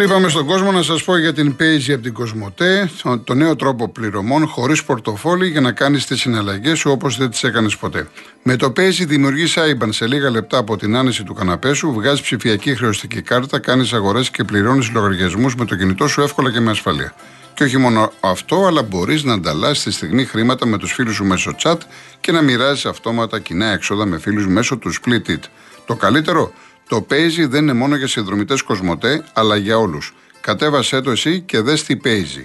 Πριν 0.00 0.12
πάμε 0.12 0.28
στον 0.28 0.46
κόσμο, 0.46 0.72
να 0.72 0.82
σας 0.82 1.04
πω 1.04 1.16
για 1.16 1.32
την 1.32 1.56
Paisy 1.58 1.92
από 1.92 2.02
την 2.02 2.12
Κοσμοτέ, 2.12 2.90
το 3.24 3.34
νέο 3.34 3.56
τρόπο 3.56 3.88
πληρωμών 3.88 4.46
χωρίς 4.46 4.84
πορτοφόλι 4.84 5.48
για 5.48 5.60
να 5.60 5.72
κάνεις 5.72 6.06
τις 6.06 6.20
συναλλαγές 6.20 6.78
σου 6.78 6.90
όπως 6.90 7.16
δεν 7.16 7.30
τις 7.30 7.42
έκανες 7.44 7.76
ποτέ. 7.76 8.08
Με 8.42 8.56
το 8.56 8.66
Paisy 8.76 9.06
δημιουργείς 9.06 9.56
IBAN 9.58 9.88
σε 9.88 10.06
λίγα 10.06 10.30
λεπτά 10.30 10.58
από 10.58 10.76
την 10.76 10.96
άνεση 10.96 11.24
του 11.24 11.34
καναπέ 11.34 11.74
σου, 11.74 11.92
βγάζεις 11.92 12.20
ψηφιακή 12.20 12.74
χρεωστική 12.74 13.22
κάρτα, 13.22 13.58
κάνεις 13.58 13.92
αγορές 13.92 14.30
και 14.30 14.44
πληρώνεις 14.44 14.90
λογαριασμούς 14.90 15.54
με 15.54 15.64
το 15.64 15.76
κινητό 15.76 16.08
σου 16.08 16.20
εύκολα 16.20 16.52
και 16.52 16.60
με 16.60 16.70
ασφαλεία. 16.70 17.14
Και 17.54 17.64
όχι 17.64 17.76
μόνο 17.76 18.12
αυτό, 18.20 18.66
αλλά 18.66 18.82
μπορείς 18.82 19.24
να 19.24 19.32
ανταλλάσσει 19.32 19.84
τη 19.84 19.90
στιγμή 19.90 20.24
χρήματα 20.24 20.66
με 20.66 20.78
τους 20.78 20.92
φίλους 20.92 21.14
σου 21.14 21.24
μέσω 21.24 21.54
chat 21.62 21.78
και 22.20 22.32
να 22.32 22.42
μοιράζεις 22.42 22.86
αυτόματα 22.86 23.38
κοινά 23.38 23.66
έξοδα 23.66 24.06
με 24.06 24.18
φίλους 24.18 24.46
μέσω 24.46 24.76
του 24.76 24.92
Split 24.94 25.30
It. 25.30 25.42
Το 25.86 25.96
καλύτερο, 25.96 26.52
το 26.90 27.06
Paisy 27.10 27.48
δεν 27.48 27.62
είναι 27.62 27.72
μόνο 27.72 27.96
για 27.96 28.06
συνδρομητές 28.06 28.62
Κοσμοτέ, 28.62 29.24
αλλά 29.32 29.56
για 29.56 29.78
όλους. 29.78 30.14
Κατέβασέ 30.40 31.00
το 31.00 31.10
εσύ 31.10 31.40
και 31.40 31.60
δες 31.60 31.84
τι 31.84 31.96
Paisy. 32.04 32.44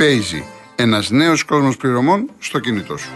Paisy, 0.00 0.42
ένας 0.76 1.10
νέος 1.10 1.44
κόσμος 1.44 1.76
πληρωμών 1.76 2.30
στο 2.38 2.58
κινητό 2.58 2.96
σου. 2.96 3.10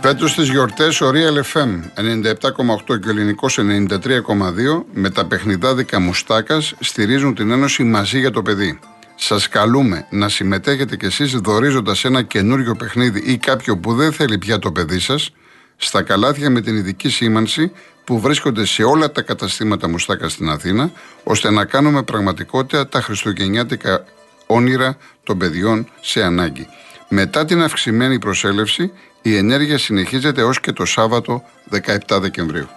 Φέτος 0.00 0.30
στις 0.30 0.48
γιορτές 0.48 1.00
ο 1.00 1.10
Real 1.10 1.54
FM 1.54 1.80
97,8 1.94 2.98
και 3.00 3.08
ο 3.08 3.10
Ελληνικός 3.10 3.58
93,2 3.58 4.84
με 4.92 5.10
τα 5.10 5.26
παιχνιδάδικα 5.26 6.00
Μουστάκας 6.00 6.74
στηρίζουν 6.80 7.34
την 7.34 7.50
Ένωση 7.50 7.82
μαζί 7.82 8.18
για 8.18 8.30
το 8.30 8.42
παιδί. 8.42 8.78
Σας 9.18 9.48
καλούμε 9.48 10.06
να 10.10 10.28
συμμετέχετε 10.28 10.96
κι 10.96 11.04
εσείς 11.04 11.32
δορίζοντας 11.32 12.04
ένα 12.04 12.22
καινούριο 12.22 12.74
παιχνίδι 12.74 13.32
ή 13.32 13.36
κάποιο 13.36 13.78
που 13.78 13.94
δεν 13.94 14.12
θέλει 14.12 14.38
πια 14.38 14.58
το 14.58 14.72
παιδί 14.72 14.98
σας 14.98 15.30
στα 15.76 16.02
καλάθια 16.02 16.50
με 16.50 16.60
την 16.60 16.76
ειδική 16.76 17.08
σήμανση 17.08 17.72
που 18.04 18.20
βρίσκονται 18.20 18.64
σε 18.64 18.82
όλα 18.82 19.12
τα 19.12 19.22
καταστήματα 19.22 19.88
Μουστάκας 19.88 20.32
στην 20.32 20.48
Αθήνα, 20.48 20.90
ώστε 21.24 21.50
να 21.50 21.64
κάνουμε 21.64 22.02
πραγματικότητα 22.02 22.88
τα 22.88 23.00
χριστουγεννιάτικα 23.00 24.04
όνειρα 24.46 24.96
των 25.22 25.38
παιδιών 25.38 25.88
σε 26.00 26.22
ανάγκη. 26.22 26.66
Μετά 27.08 27.44
την 27.44 27.62
αυξημένη 27.62 28.18
προσέλευση, 28.18 28.92
η 29.22 29.36
ενέργεια 29.36 29.78
συνεχίζεται 29.78 30.42
ως 30.42 30.60
και 30.60 30.72
το 30.72 30.84
Σάββατο 30.84 31.42
17 31.70 32.20
Δεκεμβρίου. 32.20 32.68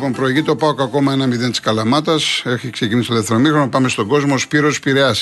Λοιπόν, 0.00 0.14
προηγείται 0.14 0.50
ο 0.50 0.56
Πάοκ 0.56 0.80
ακόμα 0.80 1.12
ένα 1.12 1.26
0 1.26 1.50
της 1.50 1.60
Καλαμάτας. 1.60 2.42
Έχει 2.46 2.70
ξεκινήσει 2.70 3.08
το 3.08 3.14
δεύτερο 3.14 3.38
μήχρονο. 3.38 3.68
Πάμε 3.68 3.88
στον 3.88 4.08
κόσμο. 4.08 4.38
Σπύρος 4.38 4.80
Πειραιά. 4.80 5.14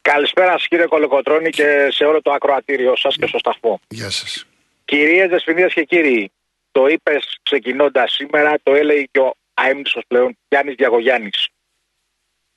Καλησπέρα 0.00 0.50
σας 0.50 0.68
κύριε 0.68 0.86
Κολοκοτρόνη 0.86 1.50
και 1.50 1.88
σε 1.90 2.04
όλο 2.04 2.22
το 2.22 2.32
ακροατήριό 2.32 2.96
σας 2.96 3.16
και 3.16 3.26
στο 3.26 3.38
σταθμό. 3.38 3.80
Γεια 3.88 4.10
σας. 4.10 4.46
Κυρίες 4.84 5.28
Δεσποινίδες 5.28 5.72
και 5.72 5.82
κύριοι, 5.82 6.30
το 6.72 6.86
είπες 6.86 7.38
ξεκινώντας 7.42 8.12
σήμερα, 8.12 8.54
το 8.62 8.74
έλεγε 8.74 9.04
και 9.10 9.18
ο 9.18 9.34
αέμνησο 9.54 10.00
πλέον 10.06 10.36
Γιάννης 10.48 10.74
Διαγωγιάννης. 10.74 11.48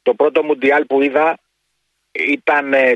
Το 0.01 0.13
πρώτο 0.13 0.43
μουντιάλ 0.43 0.85
που 0.85 1.01
είδα 1.01 1.37
ήταν 2.11 2.73
ε, 2.73 2.93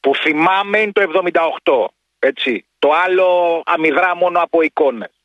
που 0.00 0.14
θυμάμαι 0.14 0.78
είναι 0.78 0.92
το 0.92 1.22
78. 1.62 1.86
Έτσι. 2.18 2.64
Το 2.78 2.90
άλλο 3.04 3.62
αμυδρά 3.64 4.16
μόνο 4.16 4.40
από 4.40 4.62
εικόνες. 4.62 5.19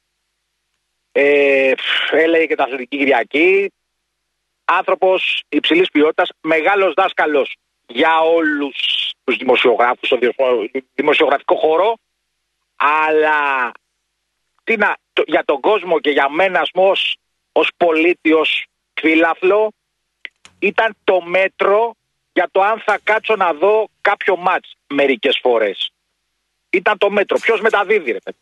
Ε, 1.18 1.74
έλεγε 2.12 2.46
και 2.46 2.56
τα 2.56 2.64
Αθλητική 2.64 2.98
Κυριακή. 2.98 3.72
Άνθρωπος 4.66 5.44
υψηλής 5.50 5.90
ποιότητας, 5.90 6.30
μεγάλος 6.42 6.94
δάσκαλος 6.94 7.56
για 7.88 8.20
όλους 8.20 8.76
τους 9.24 9.38
δημοσιογράφους 9.38 10.08
στο 10.08 10.18
δημοσιογραφικό 10.96 11.56
χώρο 11.56 11.96
αλλά 12.76 13.72
τι 14.64 14.78
να, 14.78 14.96
το, 15.14 15.24
για 15.28 15.44
τον 15.46 15.60
κόσμο 15.60 16.00
και 16.00 16.10
για 16.10 16.30
μένα 16.30 16.68
ως, 16.74 17.18
ως 17.52 17.70
πολίτη, 17.78 18.34
ως 18.34 18.66
φίλαθλο 18.94 19.72
ήταν 20.60 20.96
το 21.04 21.22
μέτρο 21.22 21.96
για 22.34 22.50
το 22.52 22.62
αν 22.62 22.80
θα 22.80 23.00
κάτσω 23.04 23.36
να 23.36 23.54
δω 23.54 23.88
κάποιο 24.02 24.36
μάτς 24.36 24.76
μερικές 24.88 25.40
φορές. 25.42 25.92
Ήταν 26.70 26.98
το 26.98 27.10
μέτρο. 27.10 27.38
Ποιος 27.40 27.62
μεταδίδει 27.62 28.12
ρε 28.12 28.20
παιδί. 28.20 28.38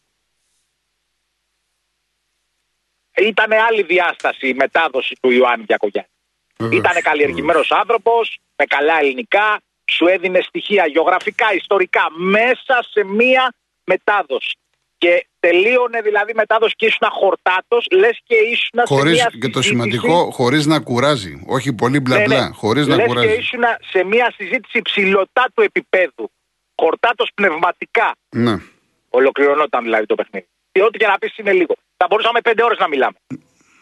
Ήταν 3.17 3.51
άλλη 3.67 3.83
διάσταση 3.83 4.47
η 4.47 4.53
μετάδοση 4.53 5.17
του 5.21 5.31
Ιωάννη 5.31 5.65
Διακογιάννη. 5.65 6.09
Ήταν 6.71 7.01
καλλιεργημένος 7.01 7.71
άνθρωπος, 7.71 8.37
με 8.55 8.65
καλά 8.65 8.99
ελληνικά, 8.99 9.61
σου 9.91 10.05
έδινε 10.07 10.39
στοιχεία 10.41 10.85
γεωγραφικά, 10.85 11.53
ιστορικά, 11.53 12.01
μέσα 12.17 12.85
σε 12.91 13.03
μία 13.03 13.53
μετάδοση. 13.83 14.57
Και 14.97 15.27
τελείωνε 15.39 16.01
δηλαδή 16.01 16.33
μετάδοση 16.33 16.73
και 16.75 16.85
ήσουν 16.85 17.07
χορτάτο, 17.11 17.77
λες 17.91 18.19
και 18.23 18.35
ήσουν 18.35 18.79
χωρίς, 18.85 19.17
σε 19.17 19.29
μια 19.31 19.39
Και 19.41 19.53
το 19.53 19.61
σημαντικό, 19.61 20.31
χωρίς 20.31 20.65
να 20.65 20.79
κουράζει. 20.79 21.43
Όχι 21.47 21.73
πολύ 21.73 21.99
μπλα 21.99 22.21
μπλα. 22.25 22.35
Ναι, 22.35 22.43
ναι. 22.43 22.49
Χωρίς 22.53 22.87
να 22.87 23.03
κουράζει. 23.03 23.27
και 23.27 23.33
ήσουν 23.33 23.63
σε 23.91 24.03
μια 24.03 24.33
συζήτηση 24.37 24.81
ψηλωτά 24.81 25.45
του 25.53 25.61
επίπεδου. 25.61 26.31
Χορτάτος 26.75 27.31
πνευματικά. 27.35 28.15
Ναι. 28.29 28.55
Ολοκληρωνόταν 29.09 29.83
δηλαδή 29.83 30.05
το 30.05 30.15
παιχνίδι. 30.15 30.47
Και 30.71 30.83
ό,τι 30.83 30.97
και 30.97 31.07
να 31.07 31.17
πεις 31.17 31.37
είναι 31.37 31.53
λίγο. 31.53 31.75
Θα 32.03 32.09
μπορούσαμε 32.09 32.41
πέντε 32.41 32.63
ώρες 32.63 32.77
να 32.77 32.87
μιλάμε. 32.87 33.17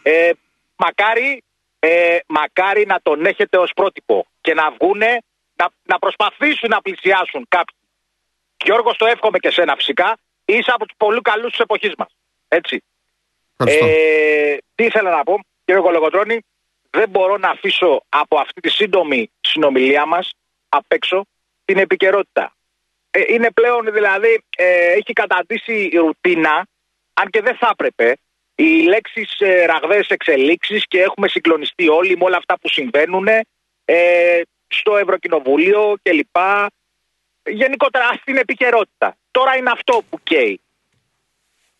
Ε, 0.02 0.30
μακάρι, 0.76 1.42
ε, 1.78 2.18
μακάρι 2.26 2.86
να 2.86 3.00
τον 3.02 3.26
έχετε 3.26 3.58
ως 3.58 3.72
πρότυπο 3.74 4.26
και 4.40 4.54
να 4.54 4.70
βγούνε 4.70 5.18
να, 5.54 5.68
να 5.82 5.98
προσπαθήσουν 5.98 6.68
να 6.68 6.80
πλησιάσουν 6.80 7.46
κάποιοι 7.48 7.76
Γιώργος, 8.64 8.96
το 8.96 9.06
εύχομαι 9.06 9.38
και 9.38 9.50
σένα 9.50 9.74
φυσικά. 9.74 10.18
Είσαι 10.44 10.70
από 10.74 10.86
τους 10.86 10.96
πολύ 10.96 11.20
καλούς 11.20 11.50
της 11.50 11.58
εποχής 11.58 11.94
μας. 11.98 12.08
Έτσι. 12.48 12.82
Ε, 13.66 14.56
τι 14.74 14.84
ήθελα 14.84 15.10
να 15.10 15.22
πω, 15.22 15.40
κύριε 15.64 15.80
Κολογοτρόνη, 15.80 16.38
δεν 16.90 17.08
μπορώ 17.08 17.36
να 17.36 17.48
αφήσω 17.48 18.02
από 18.08 18.38
αυτή 18.38 18.60
τη 18.60 18.70
σύντομη 18.70 19.30
συνομιλία 19.40 20.06
μας 20.06 20.30
απ' 20.68 20.92
έξω 20.92 21.26
την 21.64 21.78
επικαιρότητα. 21.78 22.54
Ε, 23.10 23.20
είναι 23.28 23.50
πλέον 23.50 23.92
δηλαδή, 23.92 24.44
ε, 24.56 24.92
έχει 24.92 25.12
καταντήσει 25.12 25.88
η 25.92 25.96
ρουτίνα, 25.96 26.66
αν 27.22 27.30
και 27.30 27.40
δεν 27.40 27.56
θα 27.56 27.68
έπρεπε, 27.72 28.16
οι 28.54 28.82
λέξεις 28.82 29.34
ε, 29.38 29.64
ραγδαίες 29.64 30.08
εξελίξεις 30.08 30.86
και 30.86 31.00
έχουμε 31.00 31.28
συγκλονιστεί 31.28 31.88
όλοι 31.88 32.16
με 32.16 32.24
όλα 32.24 32.36
αυτά 32.36 32.58
που 32.58 32.68
συμβαίνουν 32.68 33.28
ε, 33.84 34.40
στο 34.68 34.96
Ευρωκοινοβούλιο 34.96 35.94
κλπ 36.02 36.36
γενικότερα 37.44 38.12
στην 38.20 38.36
επικαιρότητα. 38.36 39.16
Τώρα 39.30 39.56
είναι 39.56 39.70
αυτό 39.70 40.02
που 40.10 40.18
καίει. 40.22 40.60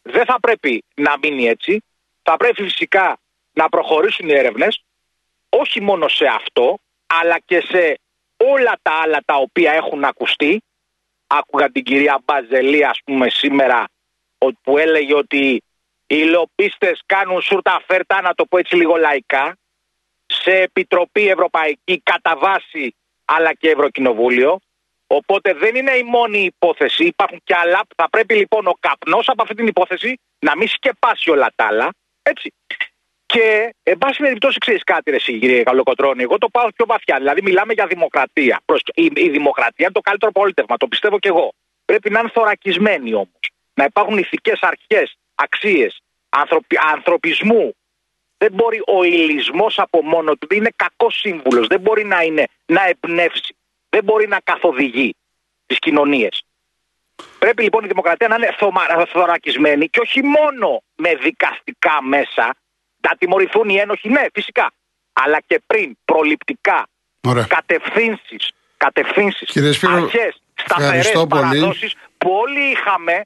Δεν 0.03 0.25
θα 0.25 0.41
πρέπει 0.41 0.85
να 0.95 1.15
μείνει 1.23 1.47
έτσι. 1.47 1.83
Θα 2.23 2.37
πρέπει 2.37 2.63
φυσικά 2.63 3.19
να 3.53 3.69
προχωρήσουν 3.69 4.29
οι 4.29 4.35
έρευνες 4.35 4.85
όχι 5.49 5.81
μόνο 5.81 6.09
σε 6.09 6.27
αυτό 6.27 6.79
αλλά 7.07 7.39
και 7.39 7.61
σε 7.61 7.99
όλα 8.37 8.79
τα 8.83 8.93
άλλα 8.93 9.19
τα 9.25 9.37
οποία 9.37 9.73
έχουν 9.73 10.05
ακουστεί. 10.05 10.63
Άκουγα 11.27 11.71
την 11.71 11.83
κυρία 11.83 12.23
Μπαζελή 12.25 12.85
ας 12.85 13.01
πούμε 13.05 13.29
σήμερα 13.29 13.85
που 14.63 14.79
έλεγε 14.79 15.15
ότι 15.15 15.63
οι 16.07 16.25
λοπίστες 16.25 17.03
κάνουν 17.07 17.43
σούρτα 17.43 17.83
φέρτα 17.87 18.21
να 18.21 18.35
το 18.35 18.47
πω 18.47 18.59
έτσι 18.59 18.77
λίγο 18.77 18.97
λαϊκά 18.97 19.57
σε 20.27 20.51
Επιτροπή 20.51 21.29
Ευρωπαϊκή 21.29 22.01
κατά 22.03 22.37
βάση 22.37 22.95
αλλά 23.25 23.55
και 23.55 23.71
Ευρωκοινοβούλιο 23.71 24.61
Οπότε 25.17 25.53
δεν 25.53 25.75
είναι 25.75 25.91
η 25.91 26.03
μόνη 26.03 26.39
υπόθεση. 26.39 27.05
Υπάρχουν 27.05 27.41
και 27.45 27.55
άλλα. 27.57 27.81
Θα 27.97 28.11
πρέπει 28.11 28.35
λοιπόν 28.35 28.67
ο 28.67 28.75
καπνός 28.81 29.29
από 29.29 29.43
αυτή 29.43 29.55
την 29.55 29.67
υπόθεση 29.67 30.21
να 30.39 30.57
μην 30.57 30.69
σκεπάσει 30.69 31.31
όλα 31.31 31.53
τα 31.55 31.65
άλλα. 31.65 31.89
Έτσι. 32.23 32.53
Και, 33.27 33.75
εν 33.83 33.99
πάση 33.99 34.23
περιπτώσει, 34.23 34.59
ξέρεις 34.59 34.85
κάτι, 34.85 35.11
ρε 35.11 35.17
κύριε 35.17 35.63
Καλοκοτρόνη. 35.63 36.23
Εγώ 36.23 36.39
το 36.39 36.49
πάω 36.49 36.69
πιο 36.77 36.87
βαθιά. 36.87 37.17
Δηλαδή, 37.17 37.43
μιλάμε 37.43 37.73
για 37.73 37.87
δημοκρατία. 37.87 38.63
Η, 38.95 39.11
η 39.15 39.29
δημοκρατία 39.29 39.85
είναι 39.85 39.93
το 39.93 40.01
καλύτερο 40.01 40.33
πολίτευμα. 40.33 40.77
Το 40.77 40.87
πιστεύω 40.87 41.19
κι 41.19 41.29
εγώ. 41.29 41.53
Πρέπει 41.85 42.11
να 42.11 42.21
είναι 42.21 42.31
θωρακισμένη 42.35 43.15
όμως. 43.15 43.52
Να 43.75 43.85
υπάρχουν 43.85 44.19
ηθικές 44.19 44.59
αρχές, 44.61 45.19
αξίες, 45.35 46.03
ανθρωπισμού. 46.93 47.75
Δεν 48.39 48.53
μπορεί 48.53 48.83
ο 48.87 49.05
ηλισμός 49.05 49.79
από 49.79 50.03
μόνο 50.03 50.37
του. 50.37 50.55
Είναι 50.55 50.71
κακός 50.77 51.19
σύμβουλος. 51.19 51.67
Δεν 51.67 51.81
μπορεί 51.81 52.05
να, 52.05 52.23
είναι, 52.23 52.47
να 52.67 52.83
εμπνεύσει 52.89 53.57
δεν 53.95 54.05
μπορεί 54.05 54.29
να 54.29 54.41
καθοδηγεί 54.45 55.15
τις 55.67 55.79
κοινωνίες. 55.79 56.45
Πρέπει 57.39 57.63
λοιπόν 57.63 57.85
η 57.85 57.87
δημοκρατία 57.87 58.29
να 58.29 58.35
είναι 58.35 58.57
θωρακισμένη 59.13 59.89
και 59.89 60.01
όχι 60.01 60.23
μόνο 60.23 60.83
με 60.97 61.15
δικαστικά 61.15 62.03
μέσα. 62.03 62.55
Να 63.01 63.17
τιμωρηθούν 63.19 63.69
οι 63.69 63.77
ένοχοι, 63.77 64.09
ναι, 64.09 64.25
φυσικά. 64.35 64.73
Αλλά 65.13 65.39
και 65.47 65.61
πριν, 65.67 65.97
προληπτικά, 66.05 66.87
κατευθύνσεις, 67.47 68.53
κατευθύνσεις, 68.77 69.83
αρχές, 69.83 70.43
σταθερές 70.55 71.25
παραδόσεις 71.29 71.95
που 72.19 72.31
όλοι 72.31 72.61
είχαμε. 72.61 73.23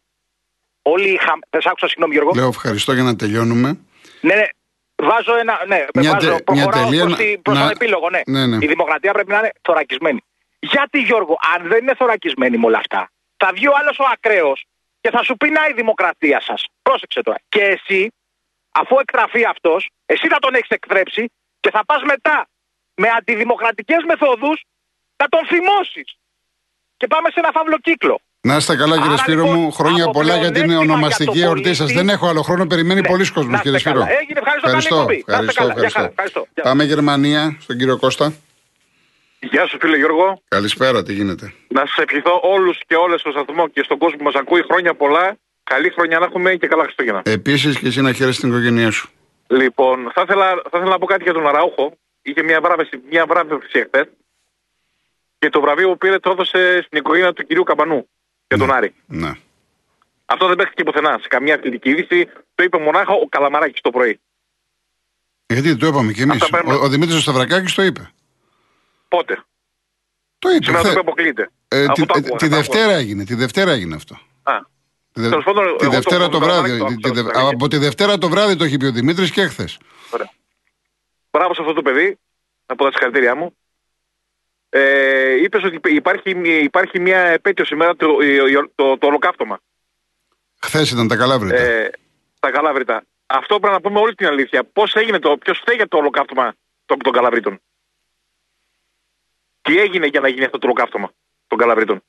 Όλοι 0.93 1.09
είχαμε. 1.09 1.43
Δεν 1.51 1.61
σ' 1.61 1.67
άκουσα, 1.67 1.87
συγγνώμη, 1.89 2.15
Γιώργο. 2.15 2.33
Λέω 2.35 2.49
ευχαριστώ 2.49 2.93
για 2.93 3.03
να 3.03 3.17
τελειώνουμε. 3.17 3.79
Ναι, 4.21 4.35
ναι. 4.35 4.47
Βάζω 4.97 5.37
ένα. 5.37 5.61
Ναι, 5.67 5.85
μια 5.95 6.13
βάζω, 6.13 6.29
τε, 6.29 6.43
προχωράω 6.43 6.89
προς, 6.89 7.17
προς 7.43 7.59
τον 7.59 7.71
επίλογο. 7.71 8.11
Ναι. 8.11 8.21
ναι, 8.27 8.47
ναι. 8.47 8.65
Η 8.65 8.67
δημοκρατία 8.67 9.13
πρέπει 9.13 9.31
να 9.31 9.39
είναι 9.39 9.53
θωρακισμένη. 9.63 10.21
Γιατί 10.59 10.99
Γιώργο, 11.01 11.37
αν 11.55 11.69
δεν 11.69 11.79
είναι 11.83 11.95
θωρακισμένοι 11.95 12.57
με 12.59 12.67
όλα 12.67 12.79
αυτά, 12.79 13.11
θα 13.37 13.51
βγει 13.55 13.69
ο 13.69 13.73
άλλος 13.81 13.99
ο 13.99 14.05
ακραίος 14.13 14.65
και 15.01 15.11
θα 15.11 15.23
σου 15.23 15.37
πει 15.37 15.51
να 15.51 15.61
η 15.71 15.73
δημοκρατία 15.73 16.41
σας. 16.41 16.65
Πρόσεξε 16.83 17.23
τώρα. 17.23 17.39
Και 17.49 17.63
εσύ, 17.63 18.13
αφού 18.71 18.99
εκτραφεί 18.99 19.45
αυτός, 19.45 19.91
εσύ 20.07 20.29
θα 20.29 20.39
τον 20.39 20.55
έχεις 20.55 20.69
εκτρέψει 20.69 21.33
και 21.61 21.71
θα 21.71 21.85
πας 21.85 22.03
μετά 22.03 22.49
με 22.95 23.09
αντιδημοκρατικές 23.19 24.05
μεθόδους 24.07 24.65
να 25.17 25.29
τον 25.29 25.47
θυμώσεις. 25.47 26.19
Και 26.97 27.07
πάμε 27.07 27.29
σε 27.31 27.41
ένα 27.41 27.51
φαύλο 27.53 27.79
κύκλο. 27.79 28.21
Να 28.47 28.57
είστε 28.57 28.77
καλά, 28.77 29.01
κύριε 29.03 29.17
Σπύρο 29.17 29.43
λοιπόν, 29.43 29.59
μου. 29.61 29.73
Χρόνια 29.73 30.09
πολλά 30.11 30.37
για 30.37 30.51
την 30.51 30.71
ονομαστική 30.71 31.41
εορτή 31.41 31.75
σας. 31.75 31.93
Δεν 31.93 32.09
έχω 32.09 32.29
άλλο 32.29 32.43
χρόνο. 32.43 32.67
Περιμένει 32.67 33.01
Ναι. 33.01 33.09
πολλοί 33.09 33.31
κόσμος, 33.33 33.53
Να 33.53 33.61
κύριε 33.61 33.77
είστε 33.77 33.89
Σπύρο. 33.91 34.05
καλά. 34.05 34.19
Έγινε, 34.21 34.39
ευχαριστώ, 34.45 34.69
καλή 34.71 34.85
εκπομπή. 34.85 35.25
Να 35.27 35.39
είστε 35.39 35.51
ευχαριστώ, 35.51 35.61
καλά. 35.63 35.73
Γεια 35.73 35.83
ευχαριστώ. 35.85 35.99
χαρά. 35.99 36.09
Ευχαριστώ. 36.11 36.47
Γεια. 36.55 36.63
Πάμε 36.63 36.85
Γερμανία, 36.85 37.57
στον 37.61 37.77
κύριο 37.79 37.97
Κώστα. 37.99 38.33
Γεια 39.41 39.67
σου 39.67 39.77
φίλε 39.81 39.97
Γιώργο. 39.97 40.43
Καλησπέρα, 40.49 41.03
τι 41.03 41.13
γίνεται; 41.13 41.53
Να 41.69 41.83
σα 41.87 42.03
ευχηθώ 42.03 42.41
όλους 42.43 42.81
και 42.87 42.95
όλες 42.95 43.21
στο 43.21 43.31
σταθμό 43.31 43.69
και 43.69 43.83
στον 43.85 43.99
κόσμο 43.99 44.17
που 44.19 44.25
μας 44.25 44.35
ακούει 44.35 44.63
χρόνια 44.71 44.95
πολλά. 44.95 45.37
Καλή 45.65 45.91
χρονιά 45.91 46.19
να 46.19 46.25
έχουμε 46.25 46.55
και 46.55 46.67
καλά 46.67 46.83
Χριστούγεννα. 46.83 47.23
Επίσης 47.25 47.79
και 47.79 47.87
εσύ 47.87 48.01
να 48.01 48.13
χαίρεσαι 48.13 48.41
την 48.41 48.49
οικογένειά 48.49 48.91
σου. 48.91 49.09
Λοιπόν, 49.47 50.11
θα 50.15 50.21
ήθελα, 50.25 50.47
θα 50.49 50.77
ήθελα 50.79 50.91
να 50.91 50.99
πω 50.99 51.07
κάτι 51.07 51.23
για 51.23 51.33
τον 51.33 51.47
Αραούχο. 51.47 51.97
Είχε 52.23 52.43
μια 52.43 52.61
βράβευση, 52.61 53.01
μια 53.11 53.27
βράβευση 53.27 53.79
εχθέ. 53.79 54.11
Και 55.39 55.49
το 55.51 55.61
βραβείο 55.61 55.89
που 55.89 55.97
πήρε 55.99 56.19
το 56.19 56.31
έδωσε 56.31 56.83
στην 56.87 56.99
οικογένεια 56.99 57.33
του 57.33 57.47
κυρίου 57.47 57.63
Καμπανού 57.63 58.09
για 58.49 58.59
τον 58.59 58.73
Άρη. 58.73 58.95
Ναι. 59.07 59.33
Αυτό 60.27 60.47
δεν 60.47 60.57
παίχτηκε 60.57 60.85
πουθενά. 60.85 61.19
Σε 61.21 61.29
καμία 61.29 61.55
αθλητική 61.55 61.89
είδηση 61.91 62.29
το 62.55 62.63
είπε 62.63 62.79
μονάχα 62.79 63.13
ο 63.13 63.27
Καλαμαράκης 63.29 63.81
το 63.81 63.91
πρωί. 63.91 64.21
Γιατί 65.47 65.77
το 65.77 65.87
είπαμε 65.87 66.13
κι 66.13 66.23
εμείς. 66.23 66.43
Αυτά 66.43 66.57
παίρνουμε. 66.57 66.77
Ο, 66.77 66.83
ο 66.85 66.89
Δημήτρης 66.89 67.23
Σταυρακάκης 67.23 67.75
το 67.75 67.83
είπε. 67.83 68.11
Πότε; 69.09 69.45
Το 70.39 70.49
είπε. 70.51 70.65
Σήμερα 70.65 70.83
το 70.83 70.89
χθε. 70.89 70.91
είπε 70.91 71.01
αποκλείεται. 71.01 71.51
Ε, 71.69 71.85
Αφού 71.85 71.93
τη, 71.93 72.07
το 72.07 72.15
ε, 72.17 72.19
άκουγα, 72.19 72.37
τη 72.37 72.49
το 72.49 72.57
Δευτέρα 72.57 72.93
έγινε. 72.93 73.25
Τη 73.25 73.35
Δευτέρα 73.35 73.71
έγινε 73.73 73.95
αυτό. 73.95 74.15
άκουγα. 74.43 74.59
Α, 74.59 74.67
Τη, 75.13 75.21
δε- 75.21 75.29
Τέλος 75.29 75.45
πάντων, 75.45 75.65
εγώ 75.67 75.77
τη 75.77 75.85
το- 75.85 75.91
Δευτέρα 75.91 76.25
το 76.25 76.31
το 76.31 76.39
βράδυ. 76.39 76.69
Καλαμαράκη 76.69 77.01
το 77.01 77.09
τη- 77.11 77.15
τη- 77.15 77.21
άκουσα, 77.21 77.33
δε- 77.35 77.41
το 77.43 77.49
από 77.49 77.69
τη 77.69 77.77
Δευτέρα 77.77 78.19
το 78.19 78.29
βράδυ 78.29 78.57
το 78.57 78.65
έχει 78.65 78.77
πει 78.77 78.85
ο 78.87 78.93
Δημήτρης 78.93 79.31
και 79.31 79.47
χθες. 79.47 79.79
Ωραία. 80.11 80.31
Μπράβο 81.31 81.55
σε 81.55 81.61
αυτό 81.61 81.73
το 81.73 81.83
παιδί. 81.83 82.19
Να 82.67 82.75
πω 82.75 82.85
τα 82.85 82.91
συγχαρητήριά 82.91 83.37
μου. 83.37 83.57
Ε, 84.79 85.43
Είπες 85.43 85.65
ότι 85.65 85.95
υπάρχει, 85.95 86.31
υπάρχει 86.63 87.01
μια 87.01 87.19
επέτειος 87.19 87.69
σήμερα 87.69 87.97
το, 87.97 88.07
το, 88.07 88.71
το, 88.75 88.99
το 88.99 89.07
ολοκαύτωμα. 89.07 89.61
Χθες 90.63 90.91
ήταν 90.91 91.09
τα 91.09 91.17
καλάβρητα. 91.17 91.57
Ε, 91.57 91.91
τα 92.41 92.51
Καλάβρητα. 92.51 93.05
Αυτό 93.27 93.61
πρέπει 93.61 93.75
να 93.75 93.81
πούμε 93.81 94.01
όλη 94.01 94.15
την 94.15 94.27
αλήθεια. 94.27 94.65
Πώς 94.65 94.95
έγινε 94.95 95.19
το, 95.19 95.37
ποιος 95.39 95.59
φταίει 95.59 95.77
για 95.77 95.89
το 95.89 95.97
ολοκαύτωμα 95.97 96.55
των, 96.87 96.99
των 96.99 97.13
Καλαβρίτων; 97.13 97.61
Τι 99.63 99.79
έγινε 99.79 100.07
για 100.07 100.21
να 100.21 100.29
γίνει 100.29 100.45
αυτό 100.45 100.59
το 100.59 100.67
ολοκαύτωμα 100.67 101.13
των 101.47 101.59
Καλαβρίτων; 101.59 102.03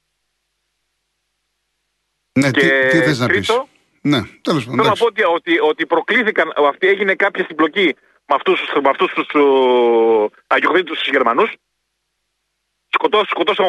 ναι, 2.39 2.51
τι, 2.51 2.59
και 2.59 2.87
τι 2.91 2.97
θες 2.97 3.19
να 3.19 3.27
πεις; 3.27 3.47
τρίτο, 3.47 3.67
Ναι, 4.01 4.21
τέλος 4.41 4.65
πάντων. 4.65 4.75
Θέλω 4.75 4.75
να 4.75 4.81
εντάξει. 4.83 5.01
πω 5.01 5.07
ότι, 5.07 5.23
ότι, 5.23 5.59
ότι 5.59 5.85
προκλήθηκαν, 5.85 6.53
αυτή 6.55 6.87
έγινε 6.87 7.15
κάποια 7.15 7.45
συμπλοκή 7.45 7.95
με 8.25 8.35
αυτούς 8.35 8.61
με 8.81 8.89
αυτούς 8.89 9.13
τους 9.13 9.27
αγιοχρήτους 10.47 10.99
τους 12.99 13.09
Γερμανούς. 13.09 13.27
Σκοτώσαν, 13.27 13.27
σκοτώσαν 13.29 13.65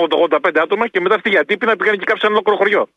85 0.57 0.59
άτομα 0.63 0.89
και 0.89 1.01
μετά 1.01 1.15
αυτή 1.15 1.29
για 1.29 1.45
τύπηνα 1.45 1.77
πήγαν 1.77 1.99
και 1.99 2.05
κάψαν 2.05 2.31
ένα 2.31 2.41
ολόκληρο 2.41 2.59
χωριό. 2.59 2.89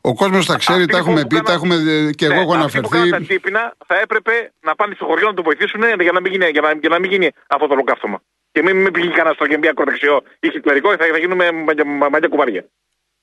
Ο 0.00 0.14
κόσμος 0.14 0.46
τα 0.46 0.56
ξέρει, 0.56 0.80
Αυτοί 0.80 0.92
τα 0.92 0.98
έχουμε 0.98 1.14
λοιπόν 1.22 1.28
πει, 1.28 1.36
που 1.38 1.42
τα 1.42 1.52
έχουμε 1.52 1.74
ε, 1.74 2.10
και 2.12 2.24
εγώ 2.24 2.34
Ναι, 2.34 2.40
έχω 2.40 2.54
αυτοί 2.54 2.80
που 2.80 2.88
κάναν 2.88 3.10
τα 3.10 3.16
αναφερθεί. 3.16 3.34
τύπηνα 3.34 3.74
θα 3.86 3.98
έπρεπε 4.00 4.52
να 4.60 4.74
πάνε 4.74 4.94
στο 4.94 5.04
χωριό 5.04 5.26
να 5.26 5.34
το 5.34 5.42
βοηθήσουν 5.42 5.82
για 6.00 6.12
να 6.12 6.20
μην 6.20 6.32
γίνει, 6.32 6.48
για 6.50 6.60
να, 6.60 6.72
για 6.72 6.88
να 6.88 6.98
μην 6.98 7.10
γίνει 7.10 7.30
αυτό 7.48 7.66
το 7.66 7.72
ολοκαύτωμα. 7.72 8.22
Και 8.52 8.62
μην, 8.62 8.76
μην 8.76 8.92
πήγε 8.92 9.08
κανένας 9.08 9.34
στο 9.34 9.44
γεμπία 9.44 9.70
ακροδεξιό 9.70 10.22
ή 10.40 10.50
χιτλερικό, 10.50 10.90
θα, 10.96 11.06
θα 11.12 11.18
γίνουμε 11.18 11.52
μαλλιά, 11.52 11.84
μαλλιά 11.84 12.28
κουβάρια. 12.28 12.64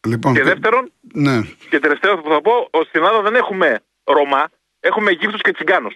Λοιπόν, 0.07 0.34
Και 0.34 0.44
δεύτερον, 0.44 0.92
ναι, 1.13 1.42
και 1.69 1.80
τελευταίο 1.80 2.18
που 2.18 2.30
θα 2.30 2.42
πω, 2.42 2.68
ότι 2.72 2.88
στην 2.88 3.02
Ελλάδα 3.04 3.22
δεν 3.22 3.36
έχουμε 3.36 3.80
Ρωμά, 4.04 4.50
έχουμε 4.80 5.10
Αιγύπτους 5.10 5.42
και 5.42 5.52
Τσιγκάνους. 5.52 5.96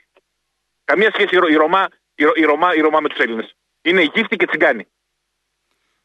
Καμία 0.86 1.10
σχέση 1.14 1.36
η, 1.36 1.38
Ρο- 1.38 1.50
η, 1.50 1.56
Ρωμά, 1.56 1.88
η, 2.16 2.24
Ρο- 2.24 2.38
η, 2.38 2.44
Ρωμά, 2.44 2.76
η 2.76 2.80
Ρωμά 2.80 3.00
με 3.00 3.10
τους 3.10 3.18
Έλληνες. 3.18 3.56
Είναι 3.82 4.00
Αιγύπτιοι 4.00 4.38
και 4.38 4.46
Τσιγκάνοι. 4.46 4.88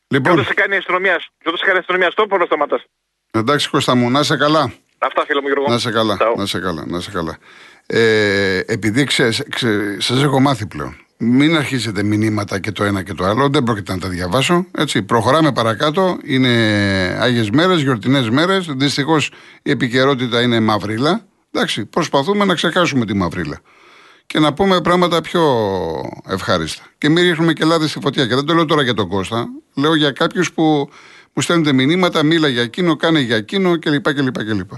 Και 0.07 0.17
λοιπόν, 0.17 0.33
όταν 0.33 0.45
σε 0.45 0.55
κάνει 0.55 0.75
η 0.75 0.79
αστυνομία, 0.79 1.17
και 1.17 1.45
όταν 1.45 1.57
σε 1.57 1.65
κάνει 1.65 1.77
η 1.77 1.81
αστυνομία 1.81 2.11
στο 2.11 2.27
να 2.39 2.45
σταματάς. 2.45 2.85
εντάξει 3.31 3.71
Κώστα 3.71 3.95
μου, 3.95 4.11
να 4.11 4.21
είσαι 4.21 4.37
καλά. 4.37 4.73
Αυτά 4.99 5.25
φίλε 5.27 5.41
μου 5.41 5.47
Γιώργο. 5.47 5.69
Να 5.69 5.75
είσαι 5.75 5.91
καλά, 5.91 6.17
Τσάου. 6.17 6.35
να 6.37 6.43
είσαι 6.43 6.59
καλά, 6.59 6.85
να 6.87 6.97
είσαι 6.97 7.11
καλά. 7.11 7.39
Ε, 7.87 8.59
επειδή 8.67 9.05
ξέρεις, 9.05 9.43
ξέρεις, 9.51 10.05
σας 10.05 10.23
έχω 10.23 10.41
μάθει 10.41 10.67
πλέον. 10.67 10.97
Μην 11.19 11.57
αρχίσετε 11.57 12.03
μηνύματα 12.03 12.59
και 12.61 12.73
το 12.73 12.85
ένα 12.85 13.03
και 13.03 13.15
το 13.15 13.25
άλλο. 13.25 13.49
Δεν 13.49 13.63
πρόκειται 13.63 13.93
να 13.93 13.99
τα 13.99 14.09
διαβάσω. 14.09 14.67
Έτσι, 14.79 15.03
προχωράμε 15.03 15.53
παρακάτω. 15.53 16.19
Είναι 16.25 16.49
Άγιες 17.21 17.51
μέρες, 17.51 17.81
γιορτινές 17.81 18.31
μέρες. 18.31 18.67
Δυστυχώς 18.67 19.31
η 19.63 19.71
επικαιρότητα 19.71 20.43
είναι 20.43 20.61
μαυρίλα. 20.61 21.27
Εντάξει, 21.51 21.87
προσπαθούμε 21.87 22.45
να 22.45 22.55
ξεχάσουμε 22.55 23.07
τη 23.07 23.15
μαυρίλα. 23.15 23.61
Και 24.27 24.39
να 24.39 24.53
πούμε 24.53 24.81
πράγματα 24.81 25.21
πιο 25.21 25.43
ευχάριστα. 26.29 26.83
Και 26.99 27.09
μην 27.09 27.25
ρίχνουμε 27.25 27.53
και 27.53 27.65
λάδι 27.65 27.89
στη 27.89 27.99
φωτιά. 28.03 28.27
Και 28.27 28.35
δεν 28.35 28.45
το 28.45 28.55
λέω 28.55 28.65
τώρα 28.65 28.83
για 28.83 28.95
τον 28.95 29.09
Κώστα. 29.09 29.47
Λέω 29.75 29.95
για 29.95 30.11
κάποιους 30.11 30.53
που 30.53 30.89
μου 31.33 31.43
στέλνετε 31.43 31.73
μηνύματα, 31.73 32.23
μίλα 32.23 32.49
για 32.49 32.63
εκείνο, 32.63 32.97
κάνε 32.97 33.21
για 33.21 33.37
εκείνο 33.37 33.79
κλπ. 33.79 34.13
κλπ, 34.15 34.45
κλπ. 34.45 34.71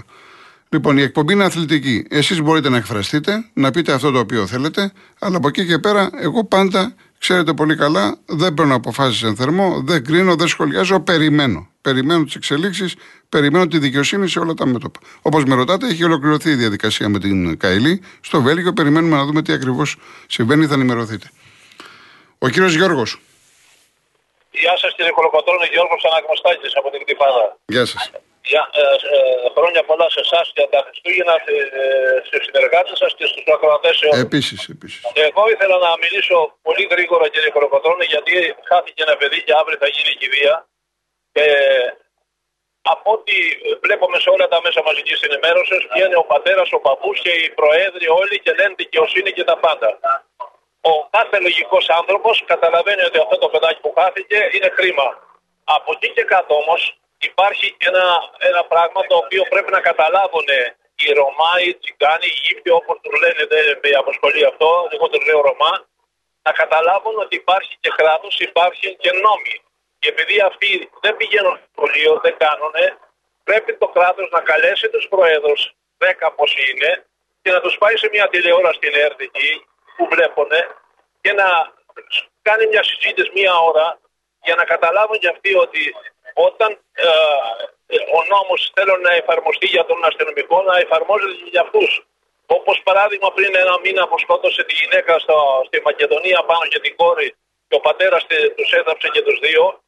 Λοιπόν, 0.69 0.97
η 0.97 1.01
εκπομπή 1.01 1.33
είναι 1.33 1.43
αθλητική. 1.43 2.05
Εσείς 2.09 2.41
μπορείτε 2.41 2.69
να 2.69 2.77
εκφραστείτε, 2.77 3.49
να 3.53 3.71
πείτε 3.71 3.93
αυτό 3.93 4.11
το 4.11 4.19
οποίο 4.19 4.47
θέλετε, 4.47 4.91
αλλά 5.19 5.37
από 5.37 5.47
εκεί 5.47 5.65
και 5.65 5.77
πέρα, 5.77 6.09
εγώ 6.21 6.43
πάντα, 6.45 6.95
ξέρετε 7.17 7.53
πολύ 7.53 7.75
καλά, 7.75 8.17
δεν 8.25 8.53
παίρνω 8.53 8.75
αποφάσεις 8.75 9.23
εν 9.23 9.35
θερμό, 9.35 9.81
δεν 9.85 10.03
κρίνω, 10.03 10.35
δεν 10.35 10.47
σχολιάζω, 10.47 10.99
περιμένω. 10.99 11.67
Περιμένω 11.81 12.23
τις 12.23 12.35
εξελίξεις, 12.35 12.95
περιμένω 13.29 13.67
τη 13.67 13.77
δικαιοσύνη 13.77 14.27
σε 14.27 14.39
όλα 14.39 14.53
τα 14.53 14.65
μέτωπα. 14.65 14.99
Όπως 15.21 15.43
με 15.43 15.55
ρωτάτε, 15.55 15.87
έχει 15.87 16.03
ολοκληρωθεί 16.03 16.49
η 16.49 16.55
διαδικασία 16.55 17.09
με 17.09 17.19
την 17.19 17.57
Καηλή. 17.57 18.03
Στο 18.21 18.41
Βέλγιο 18.41 18.73
περιμένουμε 18.73 19.15
να 19.15 19.25
δούμε 19.25 19.41
τι 19.41 19.53
ακριβώς 19.53 19.95
συμβαίνει, 20.27 20.65
θα 20.67 20.73
ενημερωθείτε. 20.73 21.29
Ο 22.37 22.49
κύριος 22.49 22.73
Γιώργος. 22.73 23.19
Γεια 24.51 24.77
σας 24.77 24.93
κύριε 24.95 25.11
Κολοκοτρώνη, 25.11 25.67
Γιώργος 25.71 26.03
Αναγνωστάκης 26.11 26.71
από 26.75 26.89
την 26.89 26.99
Κτυπάδα. 27.03 27.57
Γεια 27.65 27.85
σας. 27.85 28.11
Για, 28.51 28.63
ε, 28.81 28.83
ε, 29.15 29.49
χρόνια 29.55 29.81
πολλά 29.89 30.07
σε 30.15 30.21
εσάς 30.25 30.45
για 30.57 30.67
τα 30.73 30.79
Χριστούγεννα, 30.85 31.35
ε, 31.45 31.55
στους 32.27 32.41
συνεργάτες 32.47 32.97
σας 33.01 33.11
και 33.17 33.25
στους 33.31 33.45
ακροατές. 33.55 33.95
όλους. 34.01 34.19
Επίσης, 34.27 34.59
επίσης. 34.75 35.01
Εγώ 35.29 35.43
ήθελα 35.53 35.77
να 35.87 35.91
μιλήσω 36.03 36.37
πολύ 36.67 36.85
γρήγορα 36.91 37.25
κύριε 37.33 37.51
Κολοκοτρώνη 37.55 38.05
γιατί 38.13 38.33
χάθηκε 38.69 39.01
ένα 39.07 39.15
παιδί 39.19 39.39
και 39.45 39.53
αύριο 39.59 39.77
θα 39.83 39.89
γίνει 39.95 40.13
κηδεία. 40.21 40.55
Και 41.35 41.45
από 42.93 43.07
ό,τι 43.15 43.35
βλέπουμε 43.85 44.17
σε 44.23 44.29
όλα 44.33 44.47
τα 44.53 44.59
μέσα 44.65 44.81
μαζικής 44.87 45.19
ενημέρωσης, 45.27 45.81
βγαίνει 45.91 46.15
ο 46.23 46.25
πατέρας, 46.33 46.69
ο 46.77 46.79
παππούς 46.87 47.17
και 47.25 47.33
οι 47.39 47.49
προέδροι 47.59 48.07
όλοι 48.19 48.35
και 48.43 48.51
λένε 48.57 48.73
δικαιοσύνη 48.83 49.31
και 49.37 49.43
τα 49.49 49.57
πάντα. 49.63 49.89
Ο 50.91 50.93
κάθε 51.15 51.37
λογικός 51.39 51.85
άνθρωπος 51.99 52.35
καταλαβαίνει 52.45 53.03
ότι 53.09 53.17
αυτό 53.23 53.37
το 53.37 53.47
παιδάκι 53.49 53.79
που 53.85 53.93
χάθηκε 53.97 54.37
είναι 54.55 54.69
κρίμα. 54.77 55.07
Από 55.63 55.89
εκεί 55.95 56.09
και 56.15 56.23
κάτω 56.33 56.53
όμως 56.63 56.81
υπάρχει 57.17 57.75
ένα, 57.77 58.05
ένα 58.37 58.63
πράγμα 58.63 59.01
το 59.09 59.15
οποίο 59.15 59.43
πρέπει 59.49 59.71
να 59.71 59.81
καταλάβουν 59.89 60.47
οι 60.95 61.11
Ρωμά, 61.11 61.51
οι 61.63 61.73
Τσιγκάνοι, 61.75 62.27
οι 62.27 62.33
Αιγύπτιοι 62.37 62.71
όπως 62.79 62.95
τους 63.01 63.19
λένε, 63.21 63.45
δεν 63.51 63.79
με 63.81 63.89
αποσχολεί 64.01 64.45
αυτό, 64.45 64.87
εγώ 64.93 65.05
τους 65.09 65.25
λέω 65.25 65.41
Ρωμά, 65.41 65.73
να 66.41 66.51
καταλάβουν 66.51 67.15
ότι 67.23 67.35
υπάρχει 67.35 67.73
και 67.79 67.91
κράτος, 67.95 68.39
υπάρχει 68.39 68.95
και 68.95 69.11
νόμοι. 69.11 69.55
Και 69.99 70.09
επειδή 70.09 70.39
αυτοί 70.49 70.89
δεν 71.01 71.17
πηγαίνουν 71.17 71.55
στο 71.57 71.67
σχολείο, 71.75 72.19
δεν 72.23 72.35
κάνουν, 72.37 72.75
πρέπει 73.43 73.71
το 73.81 73.87
κράτος 73.87 74.29
να 74.31 74.39
καλέσει 74.39 74.89
τους 74.89 75.07
προέδρου, 75.07 75.55
10 75.97 76.31
πώς 76.35 76.51
είναι, 76.67 77.05
και 77.41 77.51
να 77.51 77.61
τους 77.61 77.77
πάει 77.77 77.97
σε 77.97 78.09
μια 78.11 78.27
τηλεόραση 78.27 78.77
στην 78.77 78.93
ΕΡΤ 78.95 79.19
εκεί 79.21 79.65
που 79.95 80.07
βλέπουν 80.13 80.51
και 81.21 81.33
να 81.33 81.47
κάνει 82.41 82.65
μια 82.67 82.83
συζήτηση 82.83 83.31
μία 83.33 83.53
ώρα 83.69 83.99
για 84.43 84.55
να 84.55 84.63
καταλάβουν 84.63 85.19
και 85.19 85.27
αυτοί 85.27 85.55
ότι 85.55 85.95
όταν 86.47 86.69
ε, 86.93 87.07
ο 88.17 88.19
νόμος 88.33 88.59
θέλουν 88.75 89.01
να 89.01 89.11
εφαρμοστεί 89.21 89.65
για 89.75 89.85
τον 89.85 89.99
αστυνομικό 90.09 90.61
να 90.61 90.77
εφαρμόζεται 90.77 91.33
και 91.41 91.49
για 91.53 91.61
αυτούς. 91.61 91.91
Όπως 92.57 92.81
παράδειγμα 92.87 93.29
πριν 93.33 93.55
ένα 93.55 93.79
μήνα 93.83 94.07
που 94.07 94.17
σκότωσε 94.19 94.63
τη 94.63 94.73
γυναίκα 94.81 95.19
στο, 95.19 95.37
στη 95.67 95.81
Μακεδονία 95.83 96.39
πάνω 96.49 96.65
και 96.71 96.79
την 96.79 96.95
κόρη 96.95 97.35
και 97.67 97.75
ο 97.75 97.79
πατέρας 97.79 98.25
τε- 98.27 98.55
τους 98.55 98.71
έδαψε 98.71 99.07
και 99.13 99.21
τους 99.21 99.39
δύο 99.39 99.81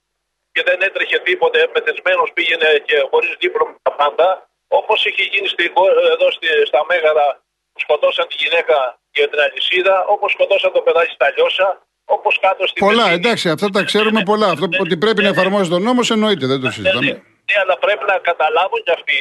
και 0.51 0.63
δεν 0.63 0.81
έτρεχε 0.81 1.19
τίποτε, 1.19 1.67
πετεσμένος 1.67 2.29
πήγαινε 2.33 2.83
και 2.87 3.07
χωρίς 3.11 3.35
δίπλωμα 3.39 3.75
τα 3.81 3.91
πάντα 3.91 4.49
όπως 4.67 5.05
είχε 5.05 5.23
γίνει 5.23 5.47
στη, 5.47 5.71
χω- 5.75 5.97
εδώ 6.13 6.31
στη, 6.31 6.47
στα 6.65 6.85
Μέγαρα 6.89 7.27
που 7.73 7.79
σκοτώσαν 7.79 8.27
τη 8.27 8.35
γυναίκα 8.43 8.99
για 9.11 9.29
την 9.29 9.39
αλυσίδα, 9.39 10.05
όπως 10.05 10.31
σκοτώσαν 10.31 10.71
το 10.71 10.81
παιδάκι 10.81 11.13
στα 11.13 11.29
Λιώσα, 11.35 11.87
όπως 12.15 12.33
κάτω 12.45 12.61
στη 12.67 12.79
Πολλά, 12.85 12.95
Μεσίνη. 13.05 13.13
εντάξει, 13.21 13.45
αυτά 13.55 13.67
τα 13.75 13.81
ξέρουμε 13.89 14.21
πολλά. 14.31 14.47
Αυτό 14.55 14.65
που- 14.69 14.81
ότι 14.85 14.95
πρέπει 15.03 15.21
να 15.25 15.31
εφαρμόζει 15.35 15.69
τον 15.75 15.81
νόμος 15.87 16.07
εννοείται, 16.15 16.45
δεν 16.51 16.59
το 16.63 16.67
Ναι, 16.67 16.67
ναι, 16.67 16.73
συζητάμε. 16.77 17.11
ναι, 17.47 17.55
αλλά 17.63 17.75
πρέπει 17.85 18.05
να 18.11 18.17
καταλάβουν 18.29 18.79
κι 18.85 18.93
αυτοί, 18.97 19.19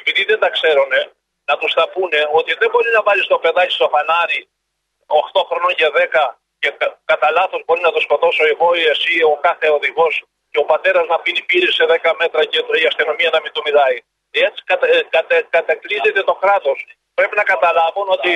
επειδή 0.00 0.22
δεν 0.30 0.38
τα 0.44 0.48
ξέρουν, 0.56 0.90
να 1.48 1.54
τους 1.60 1.72
τα 1.78 1.84
πούνε 1.92 2.20
ότι 2.38 2.50
δεν 2.60 2.68
μπορεί 2.72 2.88
να 2.96 3.02
βάλεις 3.08 3.26
το 3.32 3.38
παιδάκι 3.44 3.72
στο 3.78 3.86
φανάρι 3.94 4.40
8 5.06 5.40
χρονών 5.48 5.72
και 5.80 5.88
10 5.98 6.22
και 6.62 6.70
κα- 6.80 6.94
κατά 7.10 7.28
λάθος 7.38 7.60
μπορεί 7.66 7.80
να 7.88 7.92
το 7.94 8.00
σκοτώσω 8.06 8.42
εγώ 8.52 8.68
ή 8.80 8.82
εσύ, 8.94 9.14
ο 9.32 9.34
κάθε 9.46 9.66
οδηγός 9.78 10.14
και 10.52 10.58
ο 10.64 10.66
πατέρας 10.72 11.04
να 11.12 11.18
πίνει 11.24 11.42
πύρη 11.50 11.70
σε 11.78 11.84
10 11.92 12.10
μέτρα 12.20 12.40
και 12.50 12.58
η 12.82 12.86
αστυνομία 12.90 13.30
να 13.36 13.40
μην 13.42 13.50
του 13.54 13.62
μιλάει. 13.66 13.96
Έτσι 14.46 14.60
κατα, 14.70 14.86
ε, 14.94 15.06
κατα, 15.16 15.36
κατακλείζεται 15.56 16.22
το 16.30 16.34
κράτος. 16.42 16.78
Πρέπει 17.18 17.36
να 17.40 17.44
καταλάβουν 17.52 18.06
ότι 18.16 18.32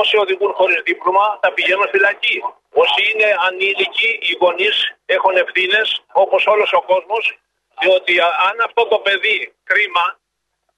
όσοι 0.00 0.14
οδηγούν 0.22 0.52
χωρίς 0.58 0.80
δίπλωμα 0.88 1.24
θα 1.42 1.48
πηγαίνουν 1.56 1.88
φυλακή. 1.94 2.36
Όσοι 2.72 3.00
είναι 3.10 3.28
ανήλικοι, 3.46 4.18
οι 4.26 4.36
γονείς 4.40 4.76
έχουν 5.06 5.36
ευθύνες 5.36 6.04
όπως 6.12 6.46
όλος 6.46 6.72
ο 6.72 6.82
κόσμος. 6.82 7.38
Διότι 7.80 8.20
αν 8.20 8.56
αυτό 8.66 8.86
το 8.86 8.98
παιδί 8.98 9.54
κρίμα 9.64 10.04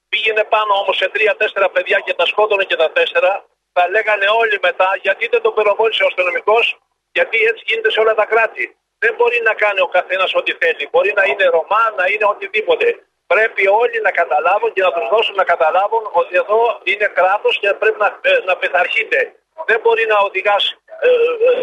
πήγαινε 0.08 0.44
πάνω 0.44 0.72
όμως 0.82 0.96
σε 0.96 1.08
τρία-τέσσερα 1.08 1.68
παιδιά 1.70 1.98
και 2.04 2.14
τα 2.14 2.26
σκότωνε 2.26 2.64
και 2.64 2.76
τα 2.76 2.90
τέσσερα, 2.90 3.32
θα 3.72 3.88
λέγανε 3.88 4.26
όλοι 4.40 4.58
μετά 4.62 4.88
γιατί 5.02 5.24
δεν 5.32 5.40
τον 5.42 5.54
πυροβόλησε 5.54 6.02
ο 6.02 6.06
αστυνομικός, 6.06 6.64
γιατί 7.12 7.36
έτσι 7.50 7.62
γίνεται 7.66 7.90
σε 7.90 8.00
όλα 8.00 8.14
τα 8.14 8.26
κράτη. 8.32 8.76
Δεν 8.98 9.14
μπορεί 9.16 9.40
να 9.48 9.54
κάνει 9.62 9.80
ο 9.80 9.86
καθένας 9.96 10.34
ό,τι 10.34 10.52
θέλει. 10.60 10.88
Μπορεί 10.92 11.12
να 11.18 11.24
είναι 11.30 11.44
Ρωμά, 11.44 11.84
να 11.98 12.04
είναι 12.12 12.26
οτιδήποτε. 12.34 12.86
Πρέπει 13.26 13.62
όλοι 13.82 13.98
να 14.06 14.10
καταλάβουν 14.10 14.72
και 14.72 14.82
να 14.82 14.92
τους 14.92 15.08
δώσουν 15.12 15.34
να 15.34 15.44
καταλάβουν 15.52 16.04
ότι 16.20 16.34
εδώ 16.42 16.80
είναι 16.84 17.06
κράτος 17.18 17.58
και 17.58 17.68
πρέπει 17.80 17.98
να, 18.04 18.18
ε, 18.22 18.30
να 18.48 18.56
πειθαρχείτε. 18.56 19.18
Δεν 19.66 19.78
μπορεί 19.82 20.04
να 20.06 20.16
οδηγάς 20.18 20.64
ε, 20.70 20.74
ε, 20.83 20.83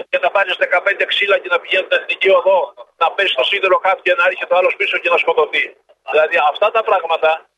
και 0.10 0.20
να 0.22 0.30
πάρεις 0.32 0.56
15 0.60 1.06
ξύλα 1.08 1.38
και 1.38 1.50
να 1.54 1.60
πηγαίνεις 1.60 1.86
στην 1.86 1.98
εθνική 2.00 2.30
οδό, 2.30 2.74
να 2.98 3.12
πέσεις 3.12 3.32
στο 3.32 3.44
σίδερο 3.44 3.78
κάτι 3.78 4.02
και 4.02 4.14
να 4.14 4.24
έρχεται 4.26 4.54
ο 4.54 4.58
άλλος 4.58 4.76
πίσω 4.76 4.98
και 4.98 5.10
να 5.10 5.18
σκοτωθεί. 5.18 5.76
Δηλαδή 6.12 6.38
αυτά 6.52 6.72
τα 6.72 6.84
πράγματα 6.84 7.50